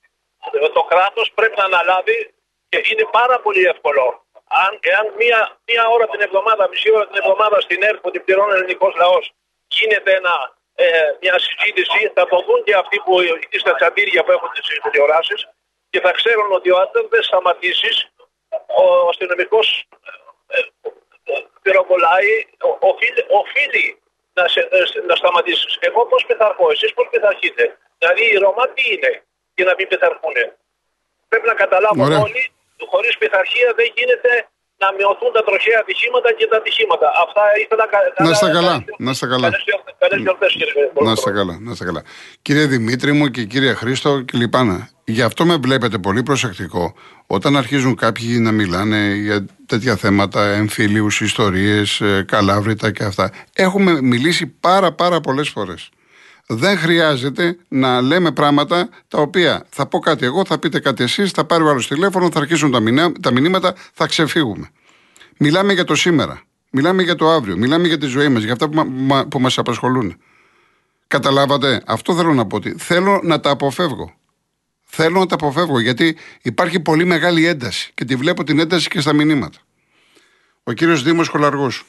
ε, 0.51 0.70
το 0.70 0.84
κράτος 0.84 1.32
πρέπει 1.38 1.56
να 1.58 1.65
αναλάβει 1.72 2.34
και 2.70 2.80
είναι 2.92 3.06
πάρα 3.12 3.39
πολύ 3.39 3.63
εύκολο. 3.74 4.25
Αν, 4.63 4.80
εάν 4.82 5.06
μία, 5.18 5.58
μία 5.68 5.84
ώρα 5.88 6.08
την 6.08 6.22
εβδομάδα, 6.22 6.68
μισή 6.70 6.92
ώρα 6.96 7.08
την 7.08 7.20
εβδομάδα 7.22 7.62
στην 7.62 7.84
ΕΡΤ 7.84 8.00
που 8.01 8.12
την 8.12 8.24
πληρώνει 8.24 8.51
ο 8.51 8.56
ελληνικός 8.56 8.96
λαός 8.96 9.34
γίνεται 9.68 10.12
ένα, 10.15 10.36
ε, 10.75 10.86
μια 11.22 11.39
συζήτηση, 11.39 12.12
θα 12.15 12.27
το 12.27 12.38
δουν 12.48 12.63
και 12.63 12.75
αυτοί 12.75 12.98
που 13.06 13.22
είναι 13.22 13.39
στα 13.63 13.74
τσαντήρια 13.75 14.24
που 14.24 14.32
έχουν 14.32 14.50
τις 14.53 14.80
τηλεοράσεις 14.84 15.48
και 15.89 16.00
θα 16.00 16.12
ξέρουν 16.12 16.51
ότι 16.51 16.70
ο 16.72 16.77
αν 16.77 16.89
δεν 17.10 17.24
σταματήσεις, 17.24 17.96
ο 18.82 19.08
αστυνομικός 19.10 19.86
ε, 20.48 20.60
ε, 20.60 20.62
πυροβολάει, 21.62 22.32
οφείλει, 22.80 23.22
οφείλει 23.42 23.88
να, 24.34 24.48
σε, 24.48 24.70
να 25.08 25.15
σταματήσεις. 25.15 25.77
Εγώ 25.80 26.06
πώς 26.06 26.25
πειθαρχώ, 26.25 26.72
εσείς 26.72 26.94
πώς 26.94 27.08
πειθαρχείτε. 27.12 27.77
Δηλαδή 27.98 28.24
οι 28.32 28.38
Ρωμά 28.38 28.70
τι 28.70 28.84
είναι 28.94 29.24
για 29.56 29.65
να 29.65 29.74
μην 29.77 29.88
πειθαρχούν. 29.88 30.36
Πρέπει 31.30 31.48
να 31.48 31.53
καταλάβουν 31.53 32.06
Ωραία. 32.06 32.20
όλοι, 32.20 32.51
χωρίς 32.86 33.18
πειθαρχία 33.18 33.74
δεν 33.74 33.92
γίνεται 33.96 34.48
να 34.82 34.88
μειωθούν 34.98 35.32
τα 35.38 35.44
τροχαία 35.48 35.80
ατυχήματα 35.84 36.30
και 36.38 36.46
τα 36.51 36.58
ατυχήματα. 36.62 37.08
Αυτά 37.25 37.44
ήθελα 37.63 37.86
Να 38.25 38.30
είστε 38.34 38.50
καλά, 38.58 38.75
να 39.06 39.12
είστε 39.12 39.27
καλά. 39.34 39.50
Καλές 40.01 40.20
γιορτέ, 40.25 40.48
κύριε 40.60 40.92
Να 41.08 41.12
είστε 41.12 41.32
καλά, 41.32 41.56
να 41.65 41.72
είστε 41.72 41.86
καλά. 41.86 42.01
Κύριε 42.42 42.65
Δημήτρη 42.65 43.12
μου 43.12 43.27
και 43.27 43.44
κύριε 43.44 43.74
Χρήστο 43.74 44.22
και 44.22 44.38
λυπάνα. 44.38 44.89
Γι' 45.06 45.22
αυτό 45.22 45.46
με 45.46 45.56
βλέπετε 45.56 45.98
πολύ 45.98 46.24
προσεκτικό 46.24 46.96
όταν 47.27 47.58
αρχίζουν 47.58 47.96
κάποιοι 47.96 48.38
να 48.42 48.51
μιλάνε 48.51 49.13
για 49.13 49.46
τέτοια 49.65 49.96
θέματα, 49.96 50.46
εμφύλιους, 50.46 51.22
ιστορίες, 51.22 52.01
ε, 52.01 52.25
καλάβρητα 52.27 52.92
και 52.92 53.03
αυτά. 53.03 53.32
Έχουμε 53.53 54.01
μιλήσει 54.01 54.48
πάρα 54.48 54.92
πάρα 54.94 55.20
πολλές 55.20 55.50
φορές. 55.50 55.89
Δεν 56.48 56.78
χρειάζεται 56.78 57.58
να 57.68 58.02
λέμε 58.02 58.32
πράγματα 58.32 58.90
τα 59.08 59.18
οποία 59.22 59.66
θα 59.70 59.86
πω 59.86 60.00
κάτι 60.00 60.26
εγώ, 60.26 60.46
θα 60.46 60.60
πείτε 60.60 60.80
κάτι 60.80 61.04
εσείς, 61.04 61.32
θα 61.32 61.46
πάρει 61.46 61.64
ο 61.64 61.70
άλλος 61.70 61.88
τηλέφωνο, 61.88 62.32
θα 62.32 62.40
αρχίσουν 62.40 62.72
τα, 62.72 62.80
μηνύα- 62.80 63.12
τα 63.22 63.32
μηνύματα, 63.32 63.76
θα 63.94 64.06
ξεφύγουμε. 64.06 64.70
Μιλάμε 65.38 65.74
για 65.74 65.84
το 65.84 65.96
σήμερα. 65.96 66.42
Μιλάμε 66.72 67.04
για 67.04 67.16
το 67.16 67.30
αύριο. 67.30 67.58
Μιλάμε 67.58 67.88
για 67.88 67.98
τη 67.98 68.06
ζωή 68.06 68.28
μας, 68.28 68.44
για 68.44 68.54
αυτά 68.54 68.70
που, 68.70 68.76
μα, 68.76 68.84
μα- 68.84 69.28
που 69.28 69.40
μας 69.40 69.58
απασχολούν. 69.58 70.18
Καταλάβατε, 71.08 71.82
αυτό 71.86 72.16
θέλω 72.16 72.34
να 72.34 72.46
πω. 72.46 72.56
Ότι 72.56 72.76
θέλω 72.78 73.20
να 73.24 73.40
τα 73.40 73.50
αποφεύγω. 73.50 74.14
Θέλω 74.84 75.20
να 75.20 75.26
τα 75.26 75.36
αποφεύγω 75.36 75.80
γιατί 75.80 76.18
υπάρχει 76.42 76.80
πολύ 76.80 77.06
μεγάλη 77.06 77.46
ένταση 77.46 77.92
και 77.94 78.06
τη 78.06 78.16
βλέπω 78.16 78.44
την 78.44 78.60
ένταση 78.60 78.88
και 78.90 79.00
στα 79.02 79.14
μηνύματα. 79.14 79.58
Ο 80.64 80.72
κύριος 80.72 81.04
Δήμος 81.04 81.30
Κολαργός. 81.30 81.84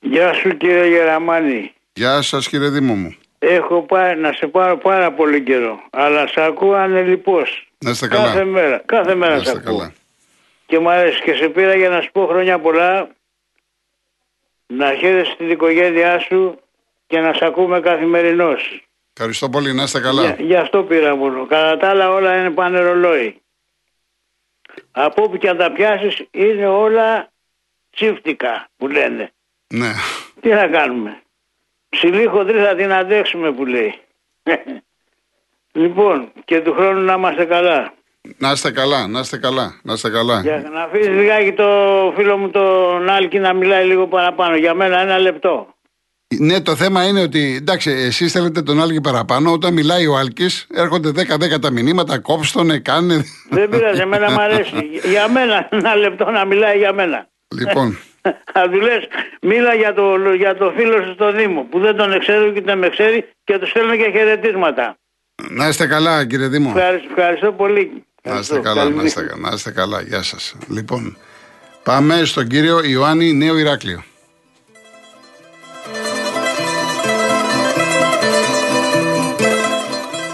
Γεια 0.00 0.34
σου 0.34 0.56
κύριε 0.56 0.88
Γεραμάνη. 0.88 1.72
Γεια 1.92 2.22
σας 2.22 2.48
κύριε 2.48 2.68
Δήμο 2.68 2.94
μου. 2.94 3.14
Έχω 3.46 3.82
πάει 3.82 4.16
να 4.16 4.32
σε 4.32 4.46
πάρω 4.46 4.76
πάρα 4.76 5.12
πολύ 5.12 5.42
καιρό. 5.42 5.82
Αλλά 5.90 6.26
σε 6.26 6.42
ακούω 6.42 6.74
ανελιπώς. 6.74 7.68
Να 7.78 7.90
είστε 7.90 8.08
καλά. 8.08 8.24
Κάθε 8.24 8.44
μέρα. 8.44 8.82
Κάθε 8.84 9.14
μέρα 9.14 9.32
Να 9.34 9.42
σε 9.42 9.44
είστε 9.44 9.58
ακούω. 9.58 9.78
καλά. 9.78 9.92
Και 10.66 10.78
μου 10.78 10.90
αρέσει 10.90 11.22
και 11.22 11.34
σε 11.34 11.48
πήρα 11.48 11.74
για 11.74 11.88
να 11.88 12.00
σου 12.00 12.10
πω 12.12 12.26
χρόνια 12.26 12.58
πολλά. 12.58 13.08
Να 14.66 14.94
χαίρεσαι 14.94 15.34
την 15.36 15.50
οικογένειά 15.50 16.18
σου 16.18 16.58
και 17.06 17.20
να 17.20 17.32
σε 17.32 17.44
ακούμε 17.44 17.80
καθημερινώς. 17.80 18.82
Ευχαριστώ 19.16 19.48
πολύ, 19.48 19.74
να 19.74 19.82
είστε 19.82 20.00
καλά. 20.00 20.22
Για, 20.22 20.36
γι' 20.38 20.56
αυτό 20.56 20.82
πήρα 20.82 21.16
μόνο. 21.16 21.46
Κατά 21.46 21.76
τα 21.76 21.88
άλλα 21.88 22.10
όλα 22.10 22.36
είναι 22.36 22.50
πάνε 22.50 22.80
ρολόι. 22.80 23.40
Από 24.90 25.22
όπου 25.22 25.36
και 25.36 25.48
αν 25.48 25.56
τα 25.56 25.72
πιάσεις 25.72 26.22
είναι 26.30 26.66
όλα 26.66 27.32
τσίφτικα 27.90 28.68
που 28.76 28.88
λένε. 28.88 29.32
Ναι. 29.74 29.92
Τι 30.40 30.48
να 30.48 30.66
κάνουμε; 30.68 31.22
Ψηλή 31.94 32.26
χοντρή 32.26 32.58
θα 32.58 32.74
την 32.74 32.92
αντέξουμε 32.92 33.52
που 33.52 33.64
λέει. 33.66 33.94
λοιπόν, 35.82 36.32
και 36.44 36.60
του 36.60 36.72
χρόνου 36.72 37.00
να 37.00 37.14
είμαστε 37.14 37.44
καλά. 37.44 37.92
Να 38.38 38.50
είστε 38.50 38.70
καλά, 38.70 39.06
να 39.06 39.20
είστε 39.20 39.36
καλά, 39.36 39.80
να 39.82 39.92
είστε 39.92 40.10
καλά. 40.10 40.40
Για 40.40 40.70
να 40.72 40.82
αφήσεις 40.82 41.08
λιγάκι 41.08 41.52
το 41.52 41.68
φίλο 42.16 42.36
μου 42.36 42.50
τον 42.50 43.08
Άλκη 43.08 43.38
να 43.38 43.52
μιλάει 43.52 43.86
λίγο 43.86 44.06
παραπάνω. 44.06 44.56
Για 44.56 44.74
μένα 44.74 44.98
ένα 44.98 45.18
λεπτό. 45.18 45.74
Ναι, 46.38 46.60
το 46.60 46.76
θέμα 46.76 47.06
είναι 47.06 47.20
ότι 47.22 47.56
εντάξει, 47.56 47.90
εσείς 47.90 48.32
θέλετε 48.32 48.62
τον 48.62 48.80
Άλκη 48.80 49.00
παραπάνω. 49.00 49.52
Όταν 49.52 49.72
μιλάει 49.72 50.06
ο 50.06 50.16
Άλκης, 50.16 50.66
έρχονται 50.74 51.08
10-10 51.08 51.60
τα 51.60 51.70
μηνύματα, 51.70 52.18
κόψτονε, 52.18 52.78
κάνε. 52.78 53.24
Δεν 53.50 53.68
πειράζει, 53.68 54.00
εμένα 54.00 54.30
μου 54.30 54.40
αρέσει. 54.40 54.90
Για 55.12 55.28
μένα 55.28 55.68
ένα 55.70 55.94
λεπτό 55.94 56.30
να 56.30 56.44
μιλάει 56.44 56.78
για 56.78 56.92
μένα. 56.92 57.28
λοιπόν, 57.54 57.98
Θα 58.52 58.68
του 58.70 58.80
λες, 58.80 59.04
μίλα 59.42 59.74
για 59.74 59.94
το, 59.94 60.16
για 60.34 60.56
το 60.56 60.72
φίλο 60.76 61.02
σου 61.02 61.12
στο 61.14 61.32
Δήμο 61.32 61.62
που 61.70 61.78
δεν 61.78 61.96
τον 61.96 62.18
ξέρω 62.18 62.50
και 62.52 62.60
δεν 62.60 62.78
με 62.78 62.88
ξέρει 62.88 63.28
και 63.44 63.58
τους 63.58 63.68
στέλνω 63.70 63.96
και 63.96 64.10
χαιρετίσματα. 64.12 64.96
να 65.50 65.68
είστε 65.68 65.86
καλά, 65.86 66.26
κύριε 66.26 66.48
Δήμο. 66.48 66.72
Ευχαριστώ, 66.76 67.08
ευχαριστώ 67.16 67.52
πολύ. 67.52 68.04
Να 68.22 68.38
είστε 68.38 68.54
Ευχαριστώ. 68.56 68.60
καλά, 68.60 68.82
Καλή 68.82 68.94
να 68.94 69.02
είστε, 69.02 69.22
νύχτα. 69.22 69.38
να 69.38 69.50
είστε 69.54 69.70
καλά. 69.70 70.00
Γεια 70.00 70.22
σας. 70.22 70.54
Λοιπόν, 70.68 71.16
πάμε 71.82 72.24
στον 72.24 72.46
κύριο 72.46 72.80
Ιωάννη 72.84 73.32
Νέο 73.32 73.58
Ηράκλειο. 73.58 74.02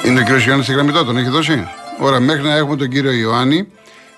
Είναι 0.05 0.21
ο 0.21 0.23
κύριος 0.23 0.45
Ιωάννης 0.47 0.67
στη 0.67 0.75
γραμμή 0.75 0.93
τώρα, 0.93 1.05
τον 1.05 1.17
έχει 1.17 1.29
δώσει; 1.29 1.69
Ωραία, 1.99 2.21
μέχρι 2.21 2.43
να 2.43 2.55
έχουμε 2.57 2.77
τον 2.77 2.89
κύριο 2.89 3.11
Ιωάννη. 3.13 3.73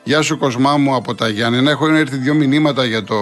Γεια 0.04 0.22
σου 0.22 0.38
Κοσμά 0.38 0.76
μου 0.76 0.94
από 0.94 1.14
τα 1.14 1.28
Γιάννενα. 1.28 1.70
Έχουν 1.70 1.94
έρθει 1.94 2.16
δύο 2.16 2.34
μηνύματα 2.34 2.84
για 2.84 3.04
το... 3.04 3.16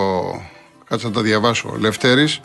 Κάτσε 0.89 1.07
να 1.07 1.13
τα 1.13 1.23
διαβάσω. 1.23 1.77
Λευτέρης. 1.79 2.41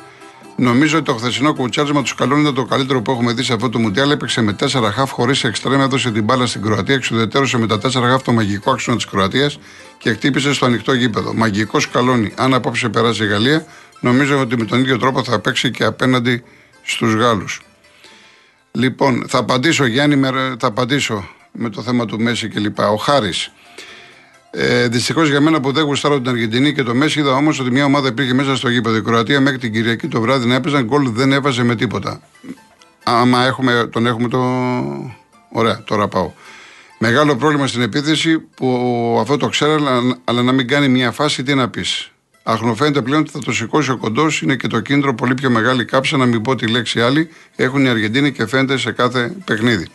Νομίζω 0.58 0.98
ότι 0.98 1.06
το 1.06 1.14
χθεσινό 1.14 1.54
κουτσάρισμα 1.54 2.02
τους 2.02 2.10
Σκαλών 2.10 2.42
ήταν 2.42 2.54
το 2.54 2.66
καλύτερο 2.66 3.02
που 3.02 3.12
έχουμε 3.12 3.34
δει 3.34 3.44
σε 3.44 3.54
αυτό 3.54 3.70
το 3.70 3.80
Μουντιάλ. 3.80 4.12
Έπαιξε 4.12 4.42
με 4.42 4.56
4 4.60 4.68
χαφ 4.94 5.12
χωρίς 5.12 5.44
εξτρέμ, 5.44 5.82
έδωσε 5.82 6.12
την 6.12 6.24
μπάλα 6.24 6.46
στην 6.46 6.62
Κροατία, 6.62 6.96
εξουδετερώσε 6.96 7.58
με 7.58 7.68
τα 7.68 7.78
4 7.78 7.92
χαφ 7.92 8.22
το 8.22 8.32
μαγικό 8.32 8.72
άξονα 8.72 8.96
της 8.96 9.06
Κροατίας 9.06 9.60
και 9.98 10.14
χτύπησε 10.14 10.54
στο 10.54 10.66
ανοιχτό 10.66 10.94
γήπεδο. 10.94 11.34
Μαγικός 11.34 11.84
Σκαλόνι. 11.84 12.34
Αν 12.36 12.54
απόψε 12.54 12.90
περάσει 12.90 13.24
η 13.24 13.28
Γαλλία, 13.28 13.66
νομίζω 14.00 14.40
ότι 14.40 14.58
με 14.58 14.66
τον 14.66 14.80
ίδιο 14.80 14.98
τρόπο 14.98 15.24
θα 15.24 15.40
παίξει 15.40 15.72
και 15.72 15.84
απέναντι 15.84 16.44
στους 16.84 17.14
Γάλλους. 17.14 17.62
Λοιπόν, 18.72 19.26
θα 19.28 19.38
απαντήσω 19.38 19.86
Γιάννη, 19.86 20.16
με- 20.16 20.56
θα 20.60 20.68
απαντήσω 20.68 21.28
με 21.52 21.70
το 21.70 21.82
θέμα 21.82 22.06
του 22.06 22.20
Μέση 22.20 22.48
κλπ. 22.48 22.80
Ο 22.80 22.96
Χάρης. 22.96 23.52
Ε, 24.58 24.88
Δυστυχώς 24.88 25.30
για 25.30 25.42
μένα 25.42 25.60
που 25.60 25.72
δεν 25.72 25.84
γουστάρω 25.84 26.22
την 26.22 26.30
Αργεντινή 26.30 26.74
και 26.74 26.84
το 26.84 26.96
Μέση, 26.96 27.20
είδα 27.20 27.34
όμως 27.34 27.60
ότι 27.60 27.72
μια 27.72 27.86
ομάδα 27.86 28.08
υπήρχε 28.08 28.34
μέσα 28.34 28.56
στο 28.56 28.70
γήπεδο. 28.70 28.96
Η 28.96 29.02
Κροατία 29.02 29.42
μέχρι 29.42 29.60
την 29.60 29.74
Κυριακή 29.74 30.08
το 30.08 30.22
βράδυ 30.22 30.48
να 30.48 30.56
έπαιζαν 30.56 30.84
γκολ 30.84 31.10
δεν 31.10 31.32
έβαζε 31.32 31.64
με 31.64 31.76
τίποτα. 31.76 32.22
Άμα 33.04 33.46
έχουμε, 33.46 33.90
τον 33.92 34.08
έχουμε 34.08 34.28
το. 34.28 34.40
Ωραία, 35.52 35.84
τώρα 35.84 36.08
πάω. 36.08 36.32
Μεγάλο 36.98 37.36
πρόβλημα 37.36 37.68
στην 37.68 37.82
επίθεση 37.82 38.40
που 38.40 39.18
αυτό 39.22 39.38
το 39.38 39.48
ξέρω, 39.48 39.74
αλλά, 39.74 40.18
αλλά 40.24 40.44
να 40.44 40.52
μην 40.52 40.68
κάνει 40.68 40.88
μια 40.88 41.12
φάση, 41.12 41.44
τι 41.44 41.56
να 41.56 41.70
πεις. 41.70 42.12
Αχνοφαίνεται 42.44 43.02
πλέον 43.02 43.22
ότι 43.22 43.32
θα 43.32 43.40
το 43.40 43.52
σηκώσει 43.52 43.92
ο 43.92 43.98
κοντός, 43.98 44.42
είναι 44.42 44.56
και 44.56 44.68
το 44.68 44.80
κίνητρο 44.80 45.16
πολύ 45.16 45.34
πιο 45.34 45.50
μεγάλη 45.50 45.86
κάψα, 45.86 46.18
να 46.18 46.26
μην 46.26 46.42
πω 46.42 46.56
τη 46.56 46.68
λέξη 46.68 47.02
άλλη. 47.02 47.30
Έχουν 47.56 47.86
οι 47.86 47.90
Αργεντίνοι 47.90 48.32
και 48.32 48.46
φαίνεται 48.46 48.78
σε 48.78 48.92
κάθε 48.92 49.36
παιχνίδι. 49.46 49.88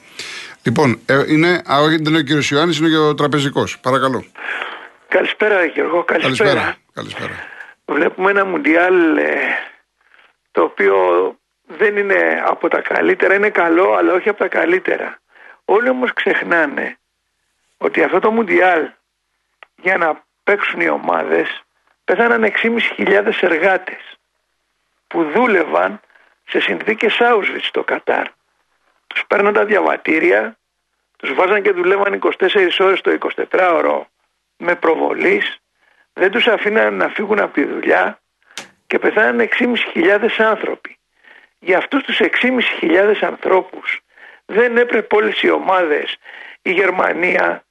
Λοιπόν, 0.62 1.00
ε, 1.06 1.24
είναι, 1.26 1.62
α, 1.72 1.78
όχι, 1.80 1.96
δεν 1.96 2.06
είναι 2.06 2.18
ο 2.18 2.22
κύριος 2.22 2.50
Ιωάννης, 2.50 2.78
είναι 2.78 2.88
και 2.88 2.96
ο 2.96 3.14
τραπεζικός. 3.14 3.78
Παρακαλώ. 3.80 4.24
Καλησπέρα 5.08 5.64
Γιώργο, 5.64 6.04
καλησπέρα. 6.04 6.36
Καλησπέρα. 6.36 6.76
Καλησπέρα. 6.92 7.32
Βλέπουμε 7.86 8.30
ένα 8.30 8.44
Μουντιάλ 8.44 9.16
ε, 9.16 9.36
το 10.50 10.62
οποίο 10.62 10.96
δεν 11.66 11.96
είναι 11.96 12.42
από 12.46 12.68
τα 12.68 12.80
καλύτερα, 12.80 13.34
είναι 13.34 13.50
καλό 13.50 13.92
αλλά 13.94 14.12
όχι 14.12 14.28
από 14.28 14.38
τα 14.38 14.48
καλύτερα. 14.48 15.18
Όλοι 15.64 15.88
όμως 15.88 16.12
ξεχνάνε 16.12 16.98
ότι 17.76 18.02
αυτό 18.02 18.18
το 18.18 18.30
Μουντιάλ 18.30 18.90
για 19.82 19.96
να 19.96 20.24
παίξουν 20.44 20.80
οι 20.80 20.88
ομάδες 20.88 21.62
πέθαναν 22.04 22.52
6.500 22.96 23.32
εργάτες 23.40 24.18
που 25.06 25.30
δούλευαν 25.34 26.00
σε 26.48 26.60
συνθήκες 26.60 27.18
Auschwitz 27.20 27.62
στο 27.62 27.84
Κατάρ. 27.84 28.26
Τους 29.20 29.28
παίρναν 29.28 29.52
τα 29.52 29.64
διαβατήρια, 29.64 30.58
τους 31.16 31.34
βάζαν 31.34 31.62
και 31.62 31.72
δουλεύαν 31.72 32.12
24 32.12 32.80
ώρες 32.80 33.00
το 33.00 33.18
24ωρο 33.50 34.02
με 34.56 34.74
προβολής, 34.74 35.58
δεν 36.12 36.30
τους 36.30 36.46
αφήναν 36.46 36.94
να 36.94 37.08
φύγουν 37.08 37.40
από 37.40 37.52
τη 37.52 37.64
δουλειά 37.64 38.20
και 38.86 38.98
πεθάναν 38.98 39.48
6.500 39.94 40.28
άνθρωποι. 40.38 40.98
Για 41.58 41.78
αυτούς 41.78 42.02
τους 42.02 42.20
6.500 42.20 43.14
ανθρώπους 43.20 44.00
δεν 44.46 44.76
έπρεπε 44.76 45.16
όλες 45.16 45.42
οι 45.42 45.50
ομάδες, 45.50 46.16
η 46.62 46.72
Γερμανία 46.72 47.64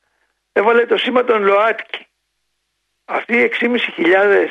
έβαλε 0.52 0.86
το 0.86 0.98
σήμα 0.98 1.24
των 1.24 1.44
ΛΟΑΤΚΙ. 1.44 2.08
Αυτοί 3.06 3.38
οι 3.38 3.42
6.500 3.44 4.48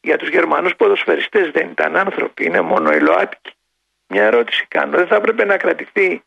για 0.00 0.16
τους 0.18 0.28
Γερμανούς 0.28 0.76
ποδοσφαιριστές 0.76 1.50
δεν 1.50 1.70
ήταν 1.70 1.96
άνθρωποι, 1.96 2.44
είναι 2.44 2.60
μόνο 2.60 2.90
οι 2.92 3.00
ΛΟΑΤΚΙ. 3.00 3.52
Μια 4.08 4.22
ερώτηση 4.24 4.64
κάνω, 4.68 4.96
δεν 4.96 5.06
θα 5.06 5.14
έπρεπε 5.16 5.44
να 5.44 5.56
κρατηθεί 5.56 6.22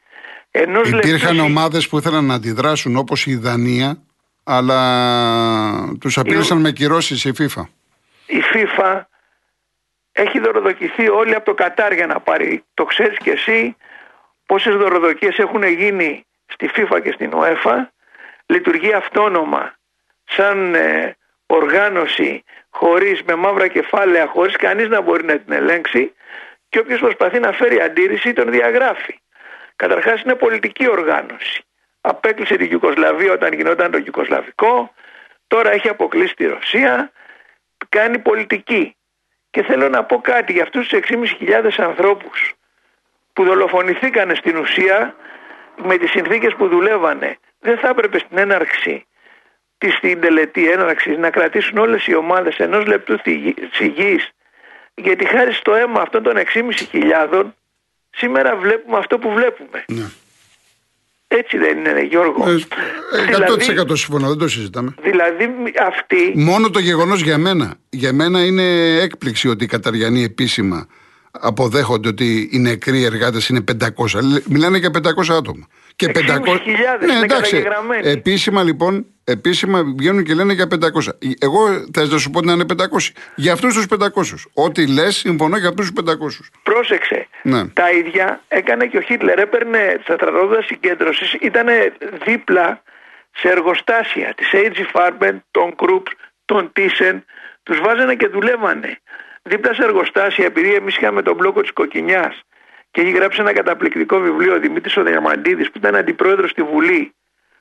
ενός 0.51 0.89
Υπήρχαν 0.89 1.33
λεπτού- 1.35 1.49
ομάδες 1.49 1.87
που 1.87 1.97
ήθελαν 1.97 2.25
να 2.25 2.33
αντιδράσουν 2.33 2.95
όπως 2.95 3.25
η 3.25 3.35
Δανία, 3.35 3.97
αλλά 4.43 4.79
τους 5.99 6.17
απείλησαν 6.17 6.57
με 6.61 6.71
κυρώσεις 6.71 7.25
η 7.25 7.31
FIFA. 7.37 7.61
η 8.25 8.41
FIFA 8.53 9.01
έχει 10.11 10.39
δωροδοκηθεί 10.39 11.09
όλοι 11.09 11.35
από 11.35 11.45
το 11.45 11.53
Κατάρ 11.53 11.93
για 11.93 12.05
να 12.07 12.19
πάρει. 12.19 12.63
Το 12.73 12.83
ξέρεις 12.85 13.17
και 13.17 13.31
εσύ 13.31 13.75
πόσες 14.45 14.75
δωροδοκίες 14.75 15.37
έχουν 15.37 15.63
γίνει 15.63 16.25
στη 16.45 16.69
FIFA 16.75 16.99
και 17.03 17.11
στην 17.11 17.31
UEFA. 17.33 17.75
Λειτουργεί 18.45 18.93
αυτόνομα 18.93 19.75
σαν 20.25 20.75
ε, 20.75 21.15
οργάνωση 21.45 22.43
χωρίς 22.69 23.21
με 23.23 23.35
μαύρα 23.35 23.67
κεφάλαια, 23.67 24.27
χωρίς 24.27 24.55
κανείς 24.55 24.87
να 24.87 25.01
μπορεί 25.01 25.23
να 25.25 25.37
την 25.39 25.53
ελέγξει 25.53 26.13
και 26.71 26.79
όποιος 26.79 26.99
προσπαθεί 26.99 27.39
να 27.39 27.51
φέρει 27.51 27.81
αντίρρηση 27.81 28.33
τον 28.33 28.51
διαγράφει. 28.51 29.19
Καταρχάς 29.75 30.21
είναι 30.21 30.35
πολιτική 30.35 30.89
οργάνωση. 30.89 31.63
Απέκλεισε 32.01 32.55
την 32.55 32.71
Ιουκοσλαβία 32.71 33.31
όταν 33.33 33.53
γινόταν 33.53 33.91
το 33.91 33.97
Ιουκοσλαβικό, 34.05 34.93
τώρα 35.47 35.71
έχει 35.71 35.89
αποκλείσει 35.89 36.35
τη 36.35 36.45
Ρωσία, 36.45 37.11
κάνει 37.89 38.19
πολιτική. 38.19 38.95
Και 39.49 39.63
θέλω 39.63 39.89
να 39.89 40.03
πω 40.03 40.21
κάτι 40.21 40.51
για 40.53 40.63
αυτούς 40.63 40.87
τους 40.87 40.99
6.500 40.99 41.69
ανθρώπους 41.77 42.53
που 43.33 43.43
δολοφονηθήκανε 43.43 44.35
στην 44.35 44.57
ουσία 44.57 45.15
με 45.75 45.97
τις 45.97 46.09
συνθήκες 46.11 46.53
που 46.55 46.67
δουλεύανε. 46.67 47.37
Δεν 47.59 47.77
θα 47.77 47.87
έπρεπε 47.87 48.19
στην 48.19 48.37
έναρξη 48.37 49.05
της 49.77 49.93
στην 49.93 50.21
τελετή 50.21 50.71
έναρξης 50.71 51.17
να 51.17 51.29
κρατήσουν 51.29 51.77
όλες 51.77 52.07
οι 52.07 52.15
ομάδες 52.15 52.57
ενός 52.57 52.85
λεπτού 52.85 53.17
θυγη- 53.17 53.69
σιγής 53.71 54.31
γιατί 55.03 55.25
χάρη 55.25 55.53
στο 55.53 55.73
αίμα 55.73 56.01
αυτών 56.01 56.23
των 56.23 56.33
6.500 57.31 57.43
σήμερα 58.09 58.55
βλέπουμε 58.55 58.97
αυτό 58.97 59.17
που 59.17 59.33
βλέπουμε. 59.33 59.83
Ναι. 59.87 60.09
Έτσι 61.27 61.57
δεν 61.57 61.77
είναι 61.77 61.91
ρε, 61.91 62.01
Γιώργο. 62.01 62.49
Ε, 62.49 62.55
δηλαδή, 63.25 63.73
100% 63.89 63.97
συμφωνώ, 63.97 64.27
δεν 64.27 64.37
το 64.37 64.47
συζητάμε. 64.47 64.93
δηλαδή 65.01 65.49
αυτοί 65.87 66.33
Μόνο 66.35 66.69
το 66.69 66.79
γεγονός 66.79 67.21
για 67.21 67.37
μένα. 67.37 67.73
Για 67.89 68.13
μένα 68.13 68.45
είναι 68.45 68.63
έκπληξη 69.01 69.47
ότι 69.47 69.63
οι 69.63 69.67
Καταριανοί 69.67 70.23
επίσημα 70.23 70.87
αποδέχονται 71.31 72.07
ότι 72.07 72.49
οι 72.51 72.59
νεκροί 72.59 73.03
εργάτες 73.03 73.47
είναι 73.49 73.61
500. 73.61 74.21
Λε- 74.21 74.45
Μιλάνε 74.47 74.77
για 74.77 74.91
500 74.91 75.33
άτομα. 75.37 75.67
Και 75.95 76.05
6.500 76.05 76.59
είναι 77.03 77.25
καταγεγραμμένοι. 77.27 78.09
Επίσημα 78.09 78.63
λοιπόν, 78.63 79.05
επίσημα 79.23 79.83
βγαίνουν 79.97 80.23
και 80.23 80.33
λένε 80.33 80.53
για 80.53 80.67
500. 80.67 81.17
Εγώ 81.39 81.67
θα 81.93 82.05
να 82.05 82.17
σου 82.17 82.29
πω 82.29 82.41
να 82.41 82.53
είναι 82.53 82.65
500. 82.65 83.11
Για 83.35 83.53
αυτούς 83.53 83.73
τους 83.73 83.85
500. 83.85 84.49
Ό,τι 84.53 84.87
λες, 84.87 85.15
συμφωνώ 85.15 85.57
για 85.57 85.69
αυτούς 85.69 85.91
τους 85.91 86.03
500. 86.03 86.49
Πρόσεξε. 86.63 87.27
Ναι. 87.43 87.67
Τα 87.67 87.91
ίδια 87.91 88.41
έκανε 88.47 88.85
και 88.85 88.97
ο 88.97 89.01
Χίτλερ. 89.01 89.39
Έπαιρνε 89.39 89.99
στα 90.03 90.13
στρατόπεδα 90.13 90.61
συγκέντρωσης, 90.61 91.33
ήταν 91.33 91.65
δίπλα 92.25 92.83
σε 93.35 93.47
εργοστάσια 93.49 94.33
της 94.37 94.47
AG 94.53 94.77
Farben, 94.93 95.35
των 95.51 95.75
Krupp, 95.77 96.03
των 96.45 96.71
Thyssen. 96.75 97.21
Τους 97.63 97.79
βάζανε 97.79 98.15
και 98.15 98.27
δουλεύανε. 98.27 98.99
Δίπλα 99.43 99.73
σε 99.73 99.83
εργοστάσια, 99.83 100.45
επειδή 100.45 100.73
εμείς 100.73 100.95
είχαμε 100.97 101.21
τον 101.21 101.35
μπλόκο 101.35 101.61
της 101.61 101.71
Κοκκινιάς 101.71 102.41
και 102.91 103.01
έχει 103.01 103.11
γράψει 103.11 103.41
ένα 103.41 103.53
καταπληκτικό 103.53 104.19
βιβλίο 104.19 104.53
ο 104.53 104.59
Δημήτρης 104.59 104.97
ο 104.97 105.03
Διαμαντίδης, 105.03 105.71
που 105.71 105.77
ήταν 105.77 105.95
αντιπρόεδρος 105.95 106.49
στη 106.49 106.63
Βουλή, 106.63 107.13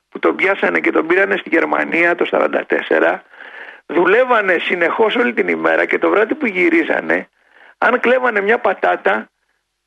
που 0.09 0.19
τον 0.19 0.35
πιάσανε 0.35 0.79
και 0.79 0.91
τον 0.91 1.07
πήρανε 1.07 1.37
στη 1.37 1.49
Γερμανία 1.49 2.15
το 2.15 2.25
1944. 2.25 3.23
Δουλεύανε 3.85 4.57
συνεχώς 4.57 5.15
όλη 5.15 5.33
την 5.33 5.47
ημέρα 5.47 5.85
και 5.85 5.97
το 5.97 6.09
βράδυ 6.09 6.35
που 6.35 6.45
γυρίζανε, 6.45 7.29
αν 7.77 7.99
κλέβανε 7.99 8.41
μια 8.41 8.57
πατάτα, 8.57 9.29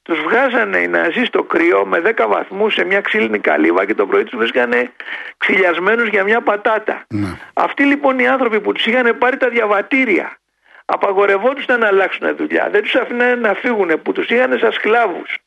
τους 0.03 0.21
βγάζανε 0.21 0.79
οι 0.79 0.89
Ναζί 0.89 1.25
στο 1.25 1.43
κρύο 1.43 1.87
με 1.87 2.03
10 2.05 2.27
βαθμούς 2.29 2.75
σε 2.75 2.85
μια 2.85 3.01
ξύλινη 3.01 3.39
καλύβα 3.39 3.85
και 3.85 3.95
το 3.95 4.07
πρωί 4.07 4.25
τους 4.25 4.39
βρίσκανε 4.39 4.91
ξυλιασμένους 5.37 6.09
για 6.09 6.25
μια 6.25 6.41
πατάτα. 6.41 7.05
Ναι. 7.09 7.39
Αυτοί 7.53 7.85
λοιπόν 7.85 8.19
οι 8.19 8.27
άνθρωποι 8.27 8.61
που 8.61 8.73
τους 8.73 8.87
είχαν 8.87 9.19
πάρει 9.19 9.37
τα 9.37 9.49
διαβατήρια 9.49 10.39
απαγορευόντουσαν 10.85 11.81
να 11.81 11.87
αλλάξουν 11.87 12.37
δουλειά, 12.37 12.71
δεν 12.71 12.83
τους 12.83 12.95
αφήνανε 12.95 13.35
να 13.35 13.55
φύγουν 13.55 14.03
που 14.03 14.13
τους 14.13 14.29
είχαν 14.29 14.59
σαν 14.59 14.73
σκλάβους. 14.73 15.39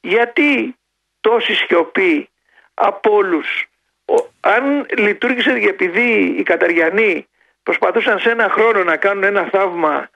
Γιατί 0.00 0.76
τόση 1.20 1.54
σιωπή 1.54 2.28
από 2.74 3.12
όλους. 3.14 3.66
Ο- 4.04 4.26
αν 4.40 4.86
λειτουργήσε 4.96 5.58
και 5.58 5.68
επειδή 5.68 6.34
οι 6.38 6.42
Καταριανοί 6.42 7.26
προσπαθούσαν 7.62 8.18
σε 8.18 8.30
ένα 8.30 8.48
χρόνο 8.48 8.84
να 8.84 8.96
κάνουν 8.96 9.22
ένα 9.22 9.48
θαύμα 9.52 10.08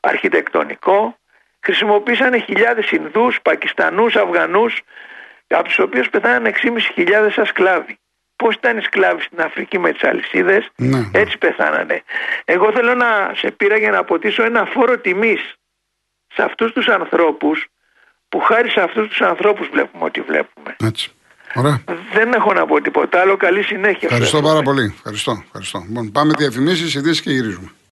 αρχιτεκτονικό, 0.00 1.18
χρησιμοποίησαν 1.60 2.42
χιλιάδες 2.42 2.90
Ινδούς, 2.90 3.40
Πακιστανούς, 3.42 4.16
Αφγανούς, 4.16 4.82
από 5.48 5.64
τους 5.64 5.78
οποίους 5.78 6.10
πεθάναν 6.10 6.46
6.500 6.46 7.30
σαν 7.30 7.46
σκλάβοι. 7.46 7.98
Πώς 8.36 8.54
ήταν 8.54 8.78
οι 8.78 8.82
σκλάβοι 8.82 9.22
στην 9.22 9.40
Αφρική 9.40 9.78
με 9.78 9.92
τις 9.92 10.04
αλυσίδες, 10.04 10.68
Ναι, 10.76 10.98
ναι. 10.98 11.10
έτσι 11.12 11.38
πεθάνανε. 11.38 12.02
Εγώ 12.44 12.72
θέλω 12.72 12.94
να 12.94 13.32
σε 13.36 13.50
πήρα 13.50 13.78
για 13.78 13.90
να 13.90 13.98
αποτίσω 13.98 14.42
ένα 14.42 14.64
φόρο 14.64 14.98
τιμής 14.98 15.54
σε 16.34 16.42
αυτούς 16.42 16.72
τους 16.72 16.88
ανθρώπους 16.88 17.66
που 18.28 18.40
χάρη 18.40 18.70
σε 18.70 18.80
αυτούς 18.80 19.08
τους 19.08 19.20
ανθρώπους 19.20 19.68
βλέπουμε 19.68 20.04
ό,τι 20.04 20.20
βλέπουμε. 20.20 20.76
Έτσι. 20.84 21.10
Ωραία. 21.54 21.82
Δεν 22.12 22.32
έχω 22.32 22.52
να 22.52 22.66
πω 22.66 22.80
τίποτα 22.80 23.20
άλλο. 23.20 23.36
Καλή 23.36 23.62
συνέχεια. 23.62 23.98
Ευχαριστώ 24.10 24.36
σας 24.36 24.46
πάρα 24.46 24.58
εύχομαι. 24.58 24.76
πολύ. 24.76 24.94
Ευχαριστώ. 24.96 25.42
Ευχαριστώ. 25.46 25.84
Λοιπόν, 25.88 26.12
πάμε 26.12 26.32
διαφημίσεις, 26.38 26.94
ειδήσεις 26.94 27.20
και 27.20 27.30
γυρίζουμε. 27.30 27.70